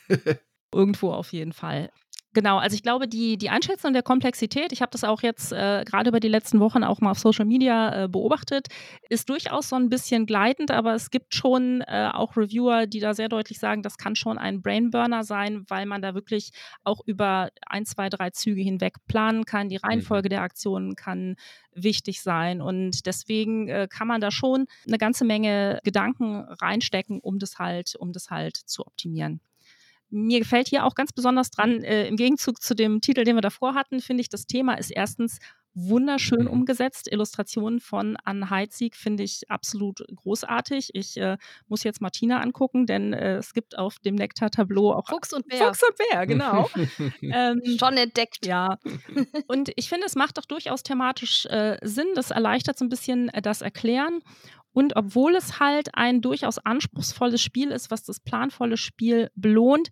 [0.73, 1.91] Irgendwo auf jeden Fall.
[2.36, 5.86] Genau, also ich glaube, die, die Einschätzung der Komplexität, ich habe das auch jetzt äh,
[5.86, 8.67] gerade über die letzten Wochen auch mal auf Social Media äh, beobachtet,
[9.09, 13.13] ist durchaus so ein bisschen gleitend, aber es gibt schon äh, auch Reviewer, die da
[13.13, 16.51] sehr deutlich sagen, das kann schon ein Brainburner sein, weil man da wirklich
[16.83, 19.69] auch über ein, zwei, drei Züge hinweg planen kann.
[19.69, 21.38] Die Reihenfolge der Aktionen kann
[21.73, 27.39] wichtig sein und deswegen äh, kann man da schon eine ganze Menge Gedanken reinstecken, um
[27.39, 29.39] das halt, um das halt zu optimieren.
[30.10, 33.41] Mir gefällt hier auch ganz besonders dran, äh, im Gegenzug zu dem Titel, den wir
[33.41, 35.39] davor hatten, finde ich, das Thema ist erstens
[35.78, 36.47] wunderschön Mhm.
[36.51, 37.12] umgesetzt.
[37.12, 40.91] Illustrationen von Anne Heitzig finde ich absolut großartig.
[40.93, 41.38] Ich äh,
[41.68, 45.68] muss jetzt Martina angucken, denn äh, es gibt auf dem Nektar-Tableau auch Fuchs und Bär.
[45.68, 46.70] Fuchs und Bär, genau.
[47.22, 48.45] ähm, Schon entdeckt.
[48.45, 48.78] ja,
[49.47, 52.08] und ich finde, es macht doch durchaus thematisch äh, Sinn.
[52.16, 54.22] Das erleichtert so ein bisschen äh, das Erklären.
[54.76, 59.88] Und obwohl es halt ein durchaus anspruchsvolles Spiel ist, was das planvolle Spiel belohnt,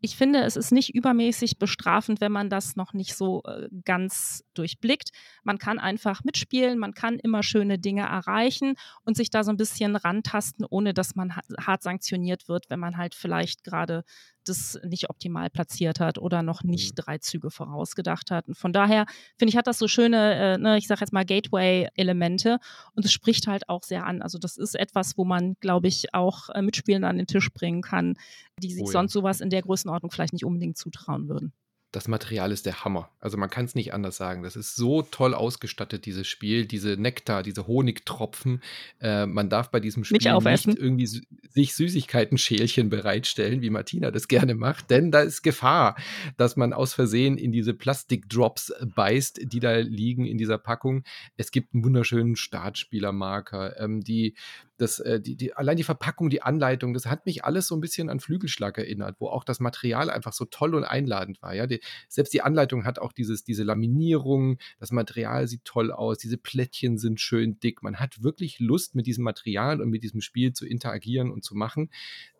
[0.00, 4.44] ich finde, es ist nicht übermäßig bestrafend, wenn man das noch nicht so äh, ganz
[4.52, 5.10] durchblickt.
[5.44, 9.56] Man kann einfach mitspielen, man kann immer schöne Dinge erreichen und sich da so ein
[9.56, 14.04] bisschen rantasten, ohne dass man ha hart sanktioniert wird, wenn man halt vielleicht gerade
[14.44, 17.02] das nicht optimal platziert hat oder noch nicht Mhm.
[17.02, 18.46] drei Züge vorausgedacht hat.
[18.48, 19.06] Und von daher
[19.38, 22.58] finde ich, hat das so schöne, äh, ne, ich sage jetzt mal Gateway-Elemente
[22.94, 24.22] und es spricht halt auch sehr an.
[24.22, 27.82] Also das ist etwas, wo man, glaube ich, auch äh, Mitspielende an den Tisch bringen
[27.82, 28.14] kann,
[28.62, 28.92] die sich Oh ja.
[28.92, 31.52] sonst sowas in der Größenordnung vielleicht nicht unbedingt zutrauen würden.
[31.94, 33.08] Das Material ist der Hammer.
[33.20, 34.42] Also man kann es nicht anders sagen.
[34.42, 36.66] Das ist so toll ausgestattet, dieses Spiel.
[36.66, 38.62] Diese Nektar, diese Honigtropfen.
[39.00, 40.26] Äh, man darf bei diesem Spiel Nicht
[40.66, 41.06] nicht irgendwie.
[41.06, 45.96] Sich Süßigkeiten-Schälchen bereitstellen, wie Martina das gerne macht, denn da ist Gefahr,
[46.36, 51.04] dass man aus Versehen in diese Plastikdrops beißt, die da liegen in dieser Packung.
[51.36, 54.34] Es gibt einen wunderschönen Startspielermarker, ähm, die
[54.76, 57.80] das, äh, die, die, allein die Verpackung, die Anleitung, das hat mich alles so ein
[57.80, 61.54] bisschen an Flügelschlag erinnert, wo auch das Material einfach so toll und einladend war.
[61.54, 61.66] Ja?
[61.66, 66.38] Die, selbst die Anleitung hat auch dieses, diese Laminierung, das Material sieht toll aus, diese
[66.38, 67.82] Plättchen sind schön dick.
[67.82, 71.54] Man hat wirklich Lust, mit diesem Material und mit diesem Spiel zu interagieren und zu
[71.54, 71.90] machen.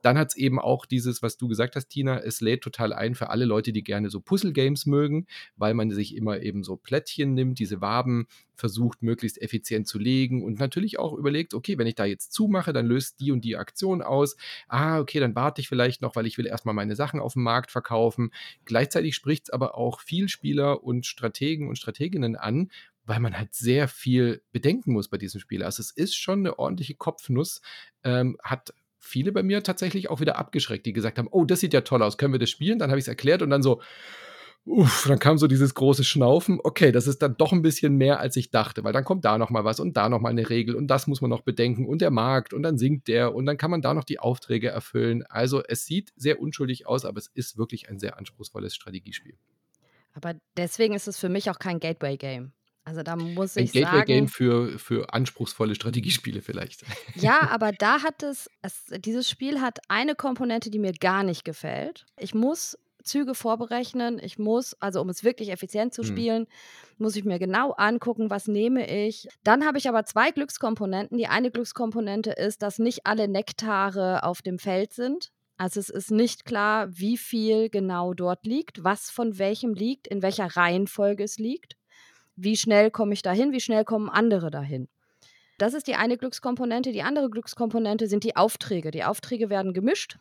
[0.04, 3.14] Dann hat es eben auch dieses, was du gesagt hast, Tina, es lädt total ein
[3.14, 5.26] für alle Leute, die gerne so Puzzle-Games mögen,
[5.56, 10.44] weil man sich immer eben so Plättchen nimmt, diese Waben versucht möglichst effizient zu legen
[10.44, 13.56] und natürlich auch überlegt, okay, wenn ich da jetzt zumache, dann löst die und die
[13.56, 14.36] Aktion aus.
[14.68, 17.42] Ah, okay, dann warte ich vielleicht noch, weil ich will erstmal meine Sachen auf dem
[17.42, 18.30] Markt verkaufen.
[18.66, 22.70] Gleichzeitig spricht es aber auch viel Spieler und Strategen und Strateginnen an,
[23.06, 25.62] weil man halt sehr viel bedenken muss bei diesem Spiel.
[25.62, 27.62] Also es ist schon eine ordentliche Kopfnuss,
[28.02, 28.74] ähm, hat
[29.04, 32.02] viele bei mir tatsächlich auch wieder abgeschreckt, die gesagt haben, oh, das sieht ja toll
[32.02, 32.78] aus, können wir das spielen?
[32.78, 33.80] Dann habe ich es erklärt und dann so,
[34.64, 38.20] uff, dann kam so dieses große Schnaufen, okay, das ist dann doch ein bisschen mehr,
[38.20, 40.48] als ich dachte, weil dann kommt da noch mal was und da noch mal eine
[40.48, 43.46] Regel und das muss man noch bedenken und der Markt und dann sinkt der und
[43.46, 45.22] dann kann man da noch die Aufträge erfüllen.
[45.28, 49.36] Also es sieht sehr unschuldig aus, aber es ist wirklich ein sehr anspruchsvolles Strategiespiel.
[50.14, 52.52] Aber deswegen ist es für mich auch kein Gateway-Game.
[52.84, 53.84] Also da muss Ein ich sagen.
[53.84, 56.84] Gateway-Game für, für anspruchsvolle Strategiespiele vielleicht.
[57.14, 61.44] Ja, aber da hat es, es, dieses Spiel hat eine Komponente, die mir gar nicht
[61.44, 62.04] gefällt.
[62.18, 64.18] Ich muss Züge vorberechnen.
[64.22, 66.08] Ich muss, also um es wirklich effizient zu Hm.
[66.08, 66.46] spielen,
[66.98, 69.28] muss ich mir genau angucken, was nehme ich.
[69.44, 71.16] Dann habe ich aber zwei Glückskomponenten.
[71.18, 75.30] Die eine Glückskomponente ist, dass nicht alle Nektare auf dem Feld sind.
[75.56, 80.20] Also es ist nicht klar, wie viel genau dort liegt, was von welchem liegt, in
[80.20, 81.76] welcher Reihenfolge es liegt.
[82.36, 84.88] Wie schnell komme ich dahin, wie schnell kommen andere dahin.
[85.58, 86.92] Das ist die eine Glückskomponente.
[86.92, 88.90] Die andere Glückskomponente sind die Aufträge.
[88.90, 90.18] Die Aufträge werden gemischt.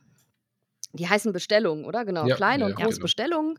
[0.94, 2.06] Die heißen Bestellungen, oder?
[2.06, 3.04] Genau, Ja, kleine ja, und ja, große genau.
[3.06, 3.58] Bestellungen.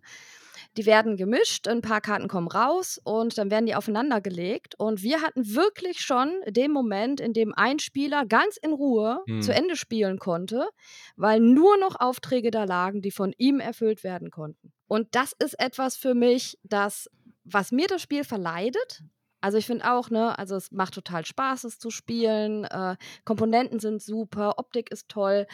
[0.77, 4.75] Die werden gemischt, ein paar Karten kommen raus und dann werden die aufeinander gelegt.
[4.79, 9.43] Und wir hatten wirklich schon den Moment, in dem ein Spieler ganz in Ruhe Hm.
[9.43, 10.69] zu Ende spielen konnte,
[11.17, 14.73] weil nur noch Aufträge da lagen, die von ihm erfüllt werden konnten.
[14.89, 17.09] Und das ist etwas für mich, das,
[17.45, 19.05] was mir das Spiel verleidet.
[19.41, 22.65] Also ich finde auch, ne, also es macht total Spaß, es zu spielen.
[22.65, 25.47] Äh, Komponenten sind super, Optik ist toll.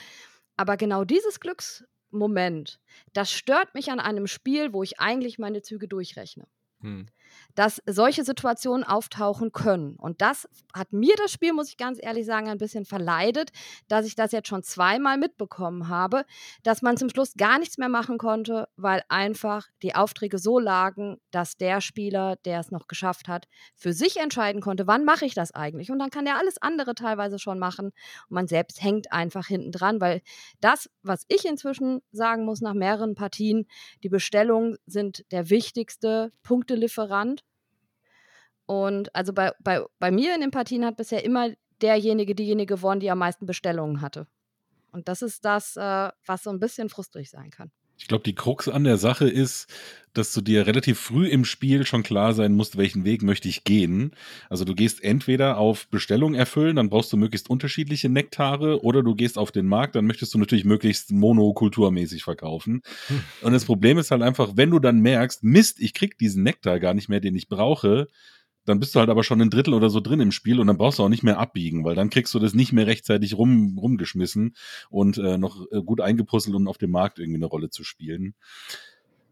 [0.57, 2.81] Aber genau dieses Glücksmoment,
[3.13, 6.47] das stört mich an einem Spiel, wo ich eigentlich meine Züge durchrechne.
[6.81, 7.07] Hm.
[7.55, 9.97] Dass solche Situationen auftauchen können.
[9.97, 13.51] Und das hat mir das Spiel, muss ich ganz ehrlich sagen, ein bisschen verleidet,
[13.89, 16.25] dass ich das jetzt schon zweimal mitbekommen habe,
[16.63, 21.19] dass man zum Schluss gar nichts mehr machen konnte, weil einfach die Aufträge so lagen,
[21.31, 25.35] dass der Spieler, der es noch geschafft hat, für sich entscheiden konnte, wann mache ich
[25.35, 25.91] das eigentlich.
[25.91, 27.87] Und dann kann er alles andere teilweise schon machen.
[27.87, 30.23] Und man selbst hängt einfach hinten dran, weil
[30.61, 33.67] das, was ich inzwischen sagen muss nach mehreren Partien,
[34.03, 37.20] die Bestellungen sind der wichtigste Punktelieferant.
[38.67, 41.51] Und also bei, bei, bei mir in den Partien hat bisher immer
[41.83, 44.27] derjenige, diejenige gewonnen, die am meisten Bestellungen hatte.
[44.93, 47.71] Und das ist das, äh, was so ein bisschen frustrig sein kann.
[48.01, 49.69] Ich glaube, die Krux an der Sache ist,
[50.15, 53.63] dass du dir relativ früh im Spiel schon klar sein musst, welchen Weg möchte ich
[53.63, 54.13] gehen.
[54.49, 59.15] Also du gehst entweder auf Bestellung erfüllen, dann brauchst du möglichst unterschiedliche Nektare, oder du
[59.15, 62.83] gehst auf den Markt, dann möchtest du natürlich möglichst monokulturmäßig verkaufen.
[63.07, 63.21] Hm.
[63.43, 66.81] Und das Problem ist halt einfach, wenn du dann merkst, Mist, ich krieg diesen Nektar
[66.81, 68.09] gar nicht mehr, den ich brauche,
[68.71, 70.79] dann bist du halt aber schon ein Drittel oder so drin im Spiel und dann
[70.79, 73.77] brauchst du auch nicht mehr abbiegen, weil dann kriegst du das nicht mehr rechtzeitig rum,
[73.79, 74.55] rumgeschmissen
[74.89, 78.35] und äh, noch äh, gut eingepuzzelt, um auf dem Markt irgendwie eine Rolle zu spielen.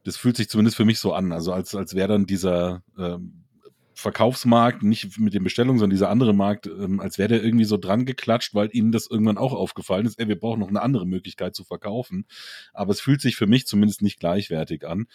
[0.05, 3.45] Das fühlt sich zumindest für mich so an, also als, als wäre dann dieser ähm,
[3.95, 7.77] Verkaufsmarkt, nicht mit den Bestellungen, sondern dieser andere Markt, ähm, als wäre der irgendwie so
[7.77, 11.05] dran geklatscht, weil ihnen das irgendwann auch aufgefallen ist, ey, wir brauchen noch eine andere
[11.05, 12.25] Möglichkeit zu verkaufen.
[12.73, 15.07] Aber es fühlt sich für mich zumindest nicht gleichwertig an.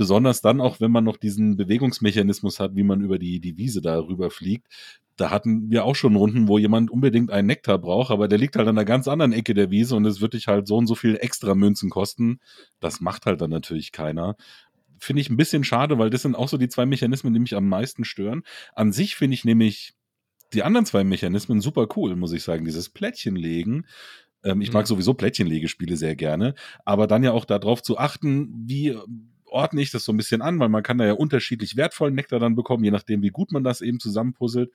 [0.00, 3.82] Besonders dann auch, wenn man noch diesen Bewegungsmechanismus hat, wie man über die, die Wiese
[3.82, 4.66] da rüber fliegt.
[5.16, 8.56] Da hatten wir auch schon Runden, wo jemand unbedingt einen Nektar braucht, aber der liegt
[8.56, 10.86] halt an einer ganz anderen Ecke der Wiese und es wird dich halt so und
[10.86, 12.40] so viel extra Münzen kosten.
[12.80, 14.36] Das macht halt dann natürlich keiner.
[14.98, 17.54] Finde ich ein bisschen schade, weil das sind auch so die zwei Mechanismen, die mich
[17.54, 18.42] am meisten stören.
[18.74, 19.92] An sich finde ich nämlich
[20.54, 22.64] die anderen zwei Mechanismen super cool, muss ich sagen.
[22.64, 23.86] Dieses Plättchenlegen.
[24.44, 24.88] Ähm, ich mag Mhm.
[24.88, 26.54] sowieso Plättchenlegespiele sehr gerne,
[26.86, 28.96] aber dann ja auch darauf zu achten, wie
[29.50, 32.38] ordne ich das so ein bisschen an, weil man kann da ja unterschiedlich wertvollen Nektar
[32.38, 34.70] dann bekommen, je nachdem, wie gut man das eben zusammenpuzzelt.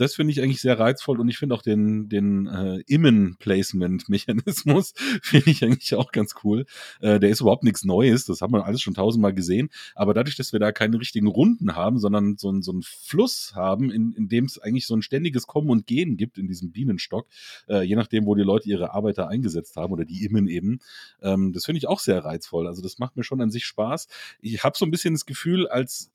[0.00, 5.50] Das finde ich eigentlich sehr reizvoll und ich finde auch den, den äh, Immen-Placement-Mechanismus finde
[5.50, 6.64] ich eigentlich auch ganz cool.
[7.00, 10.36] Äh, der ist überhaupt nichts Neues, das haben wir alles schon tausendmal gesehen, aber dadurch,
[10.36, 14.28] dass wir da keine richtigen Runden haben, sondern so, so einen Fluss haben, in, in
[14.28, 17.28] dem es eigentlich so ein ständiges Kommen und Gehen gibt in diesem Bienenstock,
[17.68, 20.78] äh, je nachdem, wo die Leute ihre Arbeiter eingesetzt haben oder die Immen eben,
[21.20, 22.66] ähm, das finde ich auch sehr reizvoll.
[22.66, 24.08] Also das macht mir schon an sich Spaß.
[24.40, 26.10] Ich habe so ein bisschen das Gefühl, als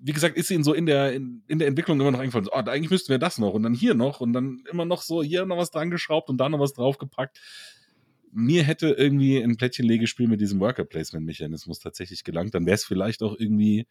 [0.00, 2.52] wie gesagt, ist ihnen so in der, in, in, der Entwicklung immer noch eingefallen, so,
[2.52, 5.22] oh, eigentlich müssten wir das noch und dann hier noch und dann immer noch so
[5.22, 7.40] hier noch was dran geschraubt und da noch was draufgepackt.
[8.30, 13.36] Mir hätte irgendwie ein Plättchenlegespiel mit diesem Worker-Placement-Mechanismus tatsächlich gelangt, dann wäre es vielleicht auch
[13.38, 13.86] irgendwie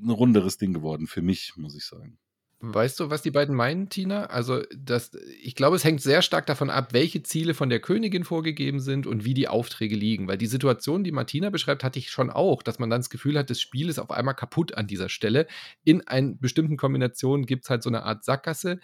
[0.00, 2.18] ein runderes Ding geworden, für mich, muss ich sagen.
[2.60, 4.24] Weißt du, was die beiden meinen, Tina?
[4.24, 8.24] Also, das, ich glaube, es hängt sehr stark davon ab, welche Ziele von der Königin
[8.24, 10.26] vorgegeben sind und wie die Aufträge liegen.
[10.26, 13.38] Weil die Situation, die Martina beschreibt, hatte ich schon auch, dass man dann das Gefühl
[13.38, 15.46] hat, das Spiel ist auf einmal kaputt an dieser Stelle.
[15.84, 18.80] In einer bestimmten Kombination gibt es halt so eine Art Sackgasse,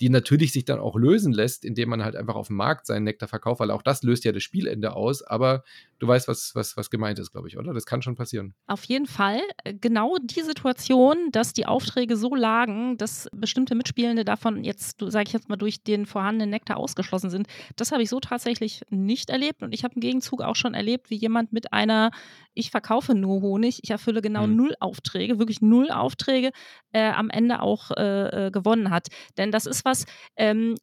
[0.00, 3.04] die natürlich sich dann auch lösen lässt, indem man halt einfach auf dem Markt seinen
[3.04, 5.20] Nektar verkauft, weil auch das löst ja das Spielende aus.
[5.22, 5.64] Aber
[5.98, 7.74] du weißt, was, was, was gemeint ist, glaube ich, oder?
[7.74, 8.54] Das kann schon passieren.
[8.68, 9.42] Auf jeden Fall.
[9.82, 15.32] Genau die Situation, dass die Aufträge so lagen, dass bestimmte Mitspielende davon jetzt, sage ich
[15.32, 17.48] jetzt mal, durch den vorhandenen Nektar ausgeschlossen sind.
[17.76, 19.62] Das habe ich so tatsächlich nicht erlebt.
[19.62, 22.10] Und ich habe im Gegenzug auch schon erlebt, wie jemand mit einer,
[22.54, 24.56] ich verkaufe nur Honig, ich erfülle genau mhm.
[24.56, 26.50] null Aufträge, wirklich null Aufträge,
[26.92, 29.08] äh, am Ende auch äh, äh gewonnen hat.
[29.36, 30.04] Denn das ist was,
[30.36, 30.76] ähm,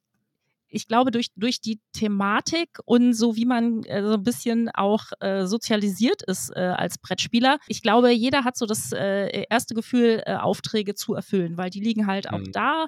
[0.75, 5.05] ich glaube, durch, durch die Thematik und so wie man äh, so ein bisschen auch
[5.19, 10.21] äh, sozialisiert ist äh, als Brettspieler, ich glaube, jeder hat so das äh, erste Gefühl,
[10.25, 12.51] äh, Aufträge zu erfüllen, weil die liegen halt auch mhm.
[12.51, 12.87] da.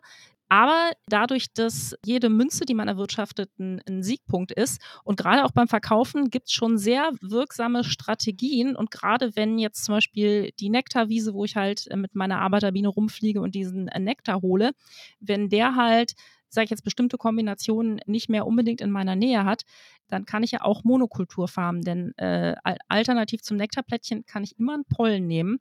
[0.49, 5.51] Aber dadurch, dass jede Münze, die man erwirtschaftet, ein, ein Siegpunkt ist und gerade auch
[5.51, 10.69] beim Verkaufen gibt es schon sehr wirksame Strategien und gerade wenn jetzt zum Beispiel die
[10.69, 14.71] Nektarwiese, wo ich halt äh, mit meiner Arbeiterbiene rumfliege und diesen Nektar hole,
[15.19, 16.13] wenn der halt
[16.49, 19.63] sage ich jetzt, bestimmte Kombinationen nicht mehr unbedingt in meiner Nähe hat,
[20.07, 21.81] dann kann ich ja auch Monokultur farmen.
[21.81, 22.55] Denn äh,
[22.87, 25.59] alternativ zum Nektarplättchen kann ich immer einen Pollen nehmen.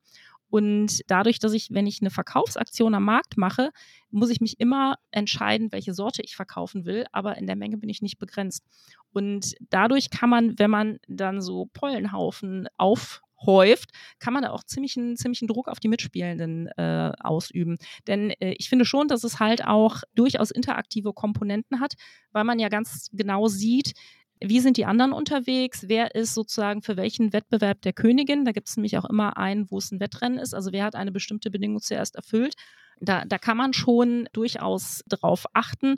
[0.49, 3.71] Und dadurch, dass ich, wenn ich eine Verkaufsaktion am Markt mache,
[4.11, 7.91] muss ich mich immer entscheiden, welche Sorte ich verkaufen will, aber in der Menge bin
[7.91, 8.65] ich nicht begrenzt.
[9.13, 14.65] Und dadurch kann man, wenn man dann so Pollenhaufen auf häuft, kann man da auch
[14.65, 17.79] ziemlich einen, ziemlichen Druck auf die Mitspielenden äh, ausüben.
[18.07, 21.95] Denn äh, ich finde schon, dass es halt auch durchaus interaktive Komponenten hat,
[22.33, 23.93] weil man ja ganz genau sieht,
[24.41, 25.85] wie sind die anderen unterwegs?
[25.89, 28.45] Wer ist sozusagen für welchen Wettbewerb der Königin?
[28.45, 30.55] Da gibt es nämlich auch immer einen, wo es ein Wettrennen ist.
[30.55, 32.55] Also wer hat eine bestimmte Bedingung zuerst erfüllt?
[33.01, 35.97] Da, da kann man schon durchaus drauf achten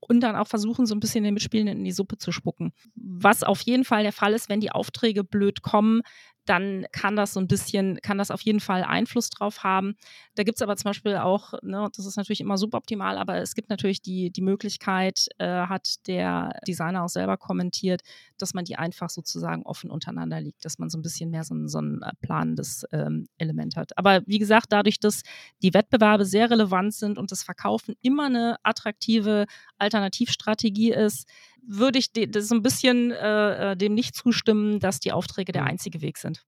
[0.00, 2.72] und dann auch versuchen, so ein bisschen den Mitspielenden in die Suppe zu spucken.
[2.94, 6.02] Was auf jeden Fall der Fall ist, wenn die Aufträge blöd kommen,
[6.46, 9.94] dann kann das so ein bisschen, kann das auf jeden Fall Einfluss drauf haben.
[10.34, 13.54] Da gibt es aber zum Beispiel auch, ne, das ist natürlich immer suboptimal, aber es
[13.54, 18.02] gibt natürlich die, die Möglichkeit, äh, hat der Designer auch selber kommentiert,
[18.38, 21.54] dass man die einfach sozusagen offen untereinander liegt, dass man so ein bisschen mehr so
[21.54, 23.96] ein, so ein äh, planendes ähm, Element hat.
[23.96, 25.22] Aber wie gesagt, dadurch, dass
[25.62, 29.46] die Wettbewerbe sehr relevant sind und das Verkaufen immer eine attraktive
[29.78, 31.28] Alternativstrategie ist,
[31.66, 35.62] würde ich das so ein bisschen äh, äh, dem nicht zustimmen, dass die Aufträge der
[35.62, 35.68] mhm.
[35.68, 36.44] einzige Weg sind.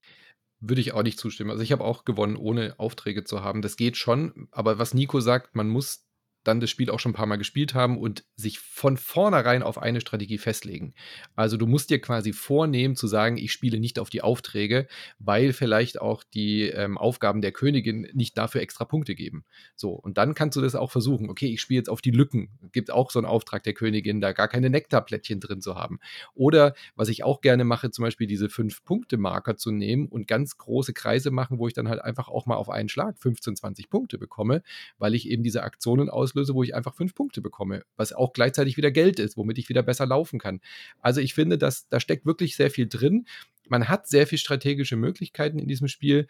[0.60, 1.50] Würde ich auch nicht zustimmen.
[1.50, 3.62] Also ich habe auch gewonnen, ohne Aufträge zu haben.
[3.62, 4.48] Das geht schon.
[4.52, 6.06] Aber was Nico sagt, man muss
[6.44, 9.78] dann das Spiel auch schon ein paar Mal gespielt haben und sich von vornherein auf
[9.78, 10.94] eine Strategie festlegen.
[11.36, 14.86] Also du musst dir quasi vornehmen zu sagen, ich spiele nicht auf die Aufträge,
[15.18, 19.44] weil vielleicht auch die ähm, Aufgaben der Königin nicht dafür extra Punkte geben.
[19.76, 21.30] So, und dann kannst du das auch versuchen.
[21.30, 22.50] Okay, ich spiele jetzt auf die Lücken.
[22.72, 26.00] Gibt auch so einen Auftrag der Königin, da gar keine Nektarplättchen drin zu haben.
[26.34, 30.92] Oder was ich auch gerne mache, zum Beispiel diese Fünf-Punkte-Marker zu nehmen und ganz große
[30.92, 34.18] Kreise machen, wo ich dann halt einfach auch mal auf einen Schlag 15, 20 Punkte
[34.18, 34.62] bekomme,
[34.98, 38.32] weil ich eben diese Aktionen aus auslöse, wo ich einfach fünf Punkte bekomme, was auch
[38.32, 40.60] gleichzeitig wieder Geld ist, womit ich wieder besser laufen kann.
[41.00, 43.26] Also ich finde, dass da steckt wirklich sehr viel drin.
[43.68, 46.26] Man hat sehr viel strategische Möglichkeiten in diesem Spiel.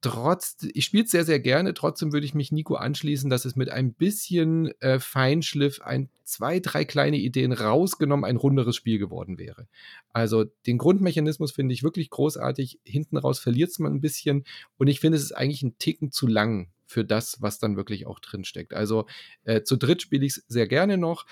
[0.00, 1.72] Trotz, ich spiele es sehr, sehr gerne.
[1.72, 6.60] Trotzdem würde ich mich Nico anschließen, dass es mit ein bisschen äh, Feinschliff, ein, zwei,
[6.60, 9.66] drei kleine Ideen rausgenommen, ein runderes Spiel geworden wäre.
[10.10, 12.80] Also den Grundmechanismus finde ich wirklich großartig.
[12.84, 14.44] Hinten raus verliert es man ein bisschen.
[14.76, 18.06] Und ich finde, es ist eigentlich ein Ticken zu lang für das, was dann wirklich
[18.06, 18.74] auch drin steckt.
[18.74, 19.06] Also
[19.44, 21.26] äh, zu dritt spiele ich es sehr gerne noch.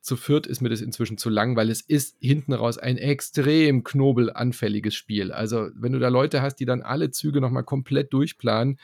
[0.00, 3.84] Zu viert ist mir das inzwischen zu lang, weil es ist hinten raus ein extrem
[3.84, 5.32] knobelanfälliges Spiel.
[5.32, 8.78] Also wenn du da Leute hast, die dann alle Züge nochmal komplett durchplanen,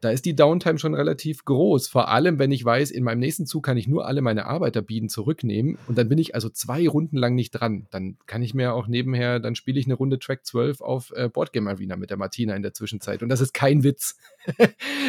[0.00, 1.88] da ist die Downtime schon relativ groß.
[1.88, 5.08] Vor allem, wenn ich weiß, in meinem nächsten Zug kann ich nur alle meine Arbeiterbienen
[5.08, 7.86] zurücknehmen und dann bin ich also zwei Runden lang nicht dran.
[7.90, 11.28] Dann kann ich mir auch nebenher, dann spiele ich eine Runde Track 12 auf äh,
[11.28, 13.22] Boardgame Arena mit der Martina in der Zwischenzeit.
[13.22, 14.16] Und das ist kein Witz.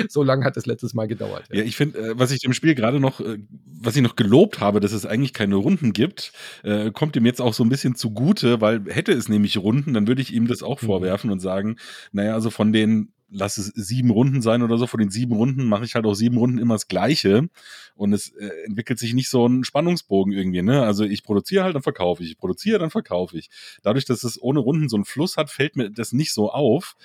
[0.09, 1.45] so lange hat es letztes Mal gedauert.
[1.49, 4.15] Ja, ja ich finde, äh, was ich dem Spiel gerade noch, äh, was ich noch
[4.15, 6.33] gelobt habe, dass es eigentlich keine Runden gibt,
[6.63, 10.07] äh, kommt ihm jetzt auch so ein bisschen zugute, weil hätte es nämlich Runden, dann
[10.07, 10.87] würde ich ihm das auch mhm.
[10.87, 11.77] vorwerfen und sagen,
[12.11, 15.65] naja, also von den lass es sieben Runden sein oder so, von den sieben Runden
[15.65, 17.49] mache ich halt auch sieben Runden immer das Gleiche
[17.95, 20.83] und es äh, entwickelt sich nicht so ein Spannungsbogen irgendwie, ne?
[20.83, 23.49] Also ich produziere halt, dann verkaufe ich, ich produziere, dann verkaufe ich.
[23.83, 26.95] Dadurch, dass es ohne Runden so einen Fluss hat, fällt mir das nicht so auf.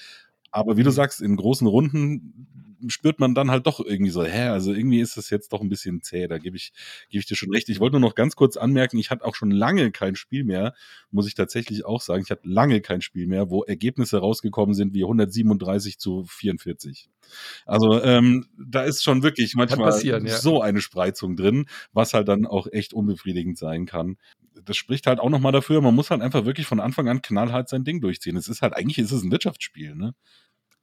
[0.54, 2.46] Aber wie du sagst, in großen Runden
[2.86, 5.68] spürt man dann halt doch irgendwie so, hä, also irgendwie ist das jetzt doch ein
[5.68, 6.72] bisschen zäh, da gebe ich,
[7.08, 7.68] gebe ich dir schon recht.
[7.70, 10.74] Ich wollte nur noch ganz kurz anmerken, ich hatte auch schon lange kein Spiel mehr,
[11.10, 14.94] muss ich tatsächlich auch sagen, ich hatte lange kein Spiel mehr, wo Ergebnisse rausgekommen sind
[14.94, 17.08] wie 137 zu 44.
[17.66, 19.92] Also ähm, da ist schon wirklich manchmal
[20.28, 24.18] so eine Spreizung drin, was halt dann auch echt unbefriedigend sein kann.
[24.64, 27.68] Das spricht halt auch nochmal dafür, man muss halt einfach wirklich von Anfang an knallhart
[27.68, 28.36] sein Ding durchziehen.
[28.36, 30.14] Es ist halt, eigentlich ist es ein Wirtschaftsspiel, ne?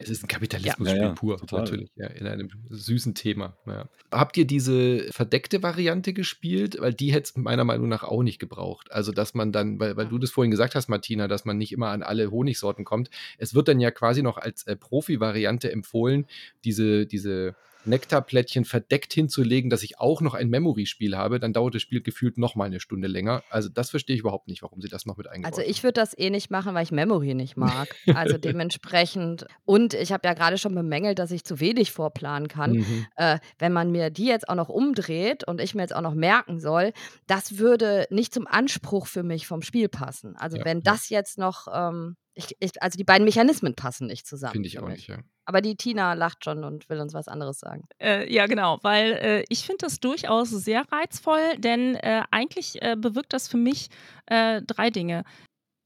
[0.04, 1.62] Es ist ein Kapitalismusspiel ja, ja, pur, total.
[1.62, 3.56] natürlich, ja, in einem süßen Thema.
[3.66, 3.88] Ja.
[4.12, 6.78] Habt ihr diese verdeckte Variante gespielt?
[6.80, 8.92] Weil die hätte es meiner Meinung nach auch nicht gebraucht.
[8.92, 11.72] Also, dass man dann, weil, weil du das vorhin gesagt hast, Martina, dass man nicht
[11.72, 13.10] immer an alle Honigsorten kommt.
[13.38, 16.26] Es wird dann ja quasi noch als äh, Profi-Variante empfohlen,
[16.64, 17.56] diese, diese
[17.86, 22.38] Nektarplättchen verdeckt hinzulegen, dass ich auch noch ein Memory-Spiel habe, dann dauert das Spiel gefühlt
[22.38, 23.44] noch mal eine Stunde länger.
[23.50, 25.94] Also das verstehe ich überhaupt nicht, warum sie das noch mit eingebaut Also ich würde
[25.94, 27.90] das eh nicht machen, weil ich Memory nicht mag.
[28.22, 29.46] Also dementsprechend.
[29.66, 32.74] Und ich habe ja gerade schon bemängelt, dass ich zu wenig vorplanen kann.
[32.74, 33.06] Mhm.
[33.16, 36.14] Äh, wenn man mir die jetzt auch noch umdreht und ich mir jetzt auch noch
[36.14, 36.94] merken soll,
[37.26, 40.36] das würde nicht zum Anspruch für mich vom Spiel passen.
[40.36, 44.26] Also ja, wenn das jetzt noch ähm, ich, ich, also die beiden Mechanismen passen nicht
[44.26, 44.54] zusammen.
[44.54, 45.20] Finde ich auch nicht, ja.
[45.46, 47.84] Aber die Tina lacht schon und will uns was anderes sagen.
[48.00, 52.96] Äh, ja, genau, weil äh, ich finde das durchaus sehr reizvoll, denn äh, eigentlich äh,
[52.96, 53.90] bewirkt das für mich
[54.28, 55.24] äh, drei Dinge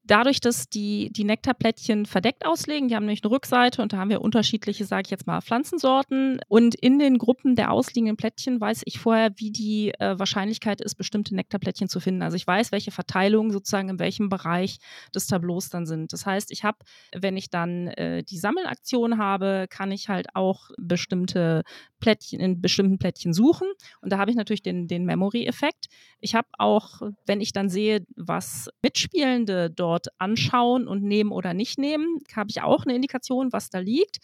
[0.05, 4.09] dadurch, dass die, die Nektarplättchen verdeckt auslegen, die haben nämlich eine Rückseite und da haben
[4.09, 6.39] wir unterschiedliche, sage ich jetzt mal, Pflanzensorten.
[6.47, 10.95] Und in den Gruppen der ausliegenden Plättchen weiß ich vorher, wie die äh, Wahrscheinlichkeit ist,
[10.95, 12.21] bestimmte Nektarplättchen zu finden.
[12.21, 14.77] Also ich weiß, welche Verteilungen sozusagen in welchem Bereich
[15.13, 16.13] des Tableaus dann sind.
[16.13, 16.77] Das heißt, ich habe,
[17.15, 21.63] wenn ich dann äh, die Sammelaktion habe, kann ich halt auch bestimmte
[21.99, 23.67] Plättchen in bestimmten Plättchen suchen.
[24.01, 25.87] Und da habe ich natürlich den, den Memory-Effekt.
[26.19, 31.53] Ich habe auch, wenn ich dann sehe, was Mitspielende dort dort anschauen und nehmen oder
[31.53, 34.17] nicht nehmen, habe ich auch eine Indikation, was da liegt.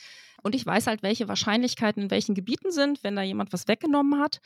[0.43, 4.19] Und ich weiß halt, welche Wahrscheinlichkeiten in welchen Gebieten sind, wenn da jemand was weggenommen
[4.19, 4.39] hat.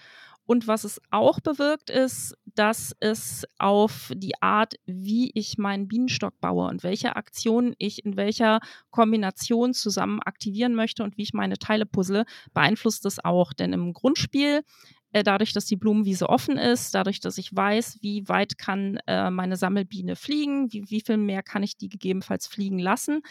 [0.45, 6.39] Und was es auch bewirkt, ist, dass es auf die Art, wie ich meinen Bienenstock
[6.39, 8.59] baue und welche Aktionen ich in welcher
[8.91, 13.53] Kombination zusammen aktivieren möchte und wie ich meine Teile puzzle, beeinflusst das auch.
[13.53, 14.61] Denn im Grundspiel
[15.23, 19.57] dadurch, dass die Blumenwiese offen ist, dadurch, dass ich weiß, wie weit kann äh, meine
[19.57, 23.21] Sammelbiene fliegen, wie, wie viel mehr kann ich die gegebenenfalls fliegen lassen,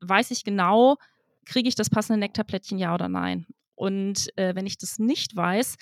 [0.00, 0.96] weiß ich genau,
[1.44, 3.46] kriege ich das passende Nektarplättchen ja oder nein.
[3.74, 5.76] Und äh, wenn ich das nicht weiß,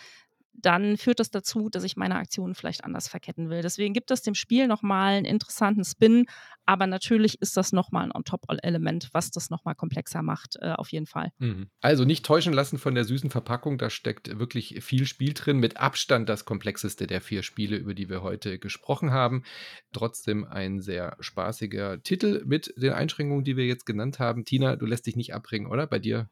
[0.54, 3.62] dann führt das dazu, dass ich meine Aktionen vielleicht anders verketten will.
[3.62, 6.26] Deswegen gibt es dem Spiel nochmal einen interessanten Spin,
[6.66, 11.06] aber natürlich ist das nochmal ein On-Top-Element, was das nochmal komplexer macht, äh, auf jeden
[11.06, 11.30] Fall.
[11.38, 11.68] Mhm.
[11.80, 15.78] Also nicht täuschen lassen von der süßen Verpackung, da steckt wirklich viel Spiel drin, mit
[15.78, 19.44] Abstand das komplexeste der vier Spiele, über die wir heute gesprochen haben.
[19.92, 24.44] Trotzdem ein sehr spaßiger Titel mit den Einschränkungen, die wir jetzt genannt haben.
[24.44, 25.86] Tina, du lässt dich nicht abbringen, oder?
[25.86, 26.28] Bei dir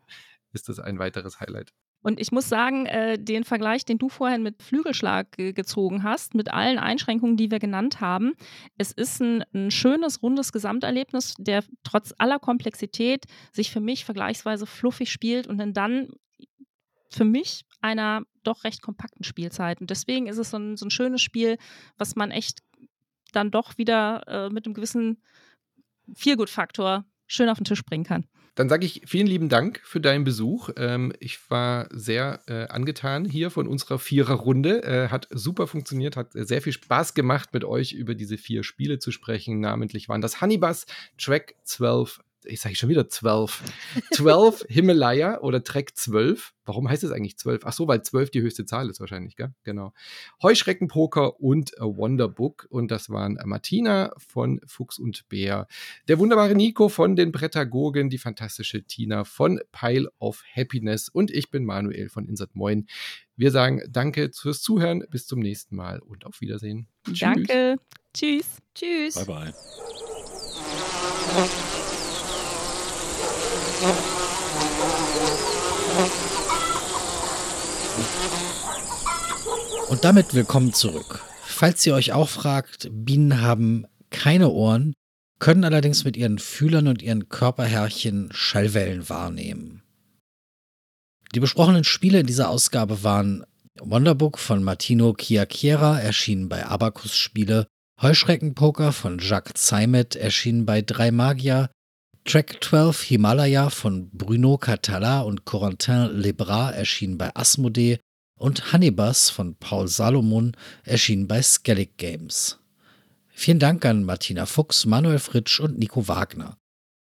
[0.53, 1.73] ist das ein weiteres Highlight.
[2.03, 6.35] Und ich muss sagen, äh, den Vergleich, den du vorhin mit Flügelschlag ge gezogen hast,
[6.35, 8.33] mit allen Einschränkungen, die wir genannt haben,
[8.79, 14.67] es ist ein, ein, schönes, rundes Gesamterlebnis, der trotz aller Komplexität sich für mich vergleichsweise
[14.67, 16.09] fluffig spielt und dann
[17.11, 19.81] für mich einer doch recht kompakten Spielzeit.
[19.81, 21.59] Und deswegen ist es so ein, so ein schönes Spiel,
[21.99, 22.61] was man echt
[23.33, 25.23] dann doch wieder äh, mit einem gewissen
[26.15, 28.27] Feelgood-Faktor schön auf den Tisch bringen kann.
[28.55, 30.71] Dann sage ich vielen lieben Dank für deinen Besuch.
[30.77, 34.83] Ähm, ich war sehr äh, angetan hier von unserer Viererrunde.
[34.83, 38.99] Äh, hat super funktioniert, hat sehr viel Spaß gemacht, mit euch über diese vier Spiele
[38.99, 39.61] zu sprechen.
[39.61, 40.87] Namentlich waren das Honeybus,
[41.19, 43.63] Track 12, ich sage schon wieder 12.
[44.13, 46.53] 12 Himalaya oder Trek 12.
[46.65, 47.63] Warum heißt es eigentlich 12?
[47.65, 49.53] Ach so, weil 12 die höchste Zahl ist wahrscheinlich, gell?
[49.65, 49.93] Genau.
[50.43, 52.67] Heuschreckenpoker und A Wonderbook.
[52.71, 55.67] Und das waren Martina von Fuchs und Bär,
[56.09, 61.51] der wunderbare Nico von den Prätagogen, die fantastische Tina von Pile of Happiness und ich
[61.51, 62.87] bin Manuel von Insert Moin.
[63.37, 66.89] Wir sagen danke fürs Zuhören, bis zum nächsten Mal und auf Wiedersehen.
[67.19, 67.77] Danke.
[68.13, 68.59] Tschüss.
[68.75, 69.15] Tschüss.
[69.15, 69.55] Bye, bye.
[79.89, 81.21] Und damit willkommen zurück.
[81.43, 84.93] Falls ihr euch auch fragt, Bienen haben keine Ohren,
[85.39, 89.83] können allerdings mit ihren Fühlern und ihren Körperhärchen Schallwellen wahrnehmen.
[91.35, 93.45] Die besprochenen Spiele in dieser Ausgabe waren
[93.81, 97.67] Wonderbook von Martino Chiacchiera, erschienen bei Abacus Spiele,
[98.03, 101.71] Heuschreckenpoker von Jacques Zeimet, erschienen bei Drei Magier,
[102.31, 107.99] Track 12 Himalaya von Bruno Catala und Corentin Lebras, erschienen bei Asmodee,
[108.39, 110.53] und Hannibas von Paul Salomon
[110.85, 112.61] erschien bei Skellig Games.
[113.31, 116.57] Vielen Dank an Martina Fuchs, Manuel Fritsch und Nico Wagner.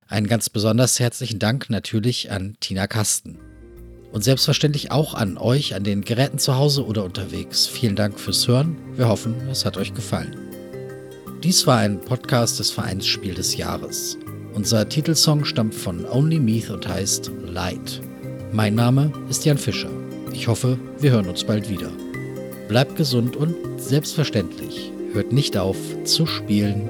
[0.07, 3.37] Einen ganz besonders herzlichen Dank natürlich an Tina Kasten.
[4.11, 7.67] Und selbstverständlich auch an euch, an den Geräten zu Hause oder unterwegs.
[7.67, 8.79] Vielen Dank fürs Hören.
[8.97, 10.35] Wir hoffen, es hat euch gefallen.
[11.43, 14.17] Dies war ein Podcast des Vereins Spiel des Jahres.
[14.53, 18.01] Unser Titelsong stammt von Only Meath und heißt Light.
[18.51, 19.91] Mein Name ist Jan Fischer.
[20.33, 21.91] Ich hoffe, wir hören uns bald wieder.
[22.67, 26.89] Bleibt gesund und selbstverständlich hört nicht auf zu spielen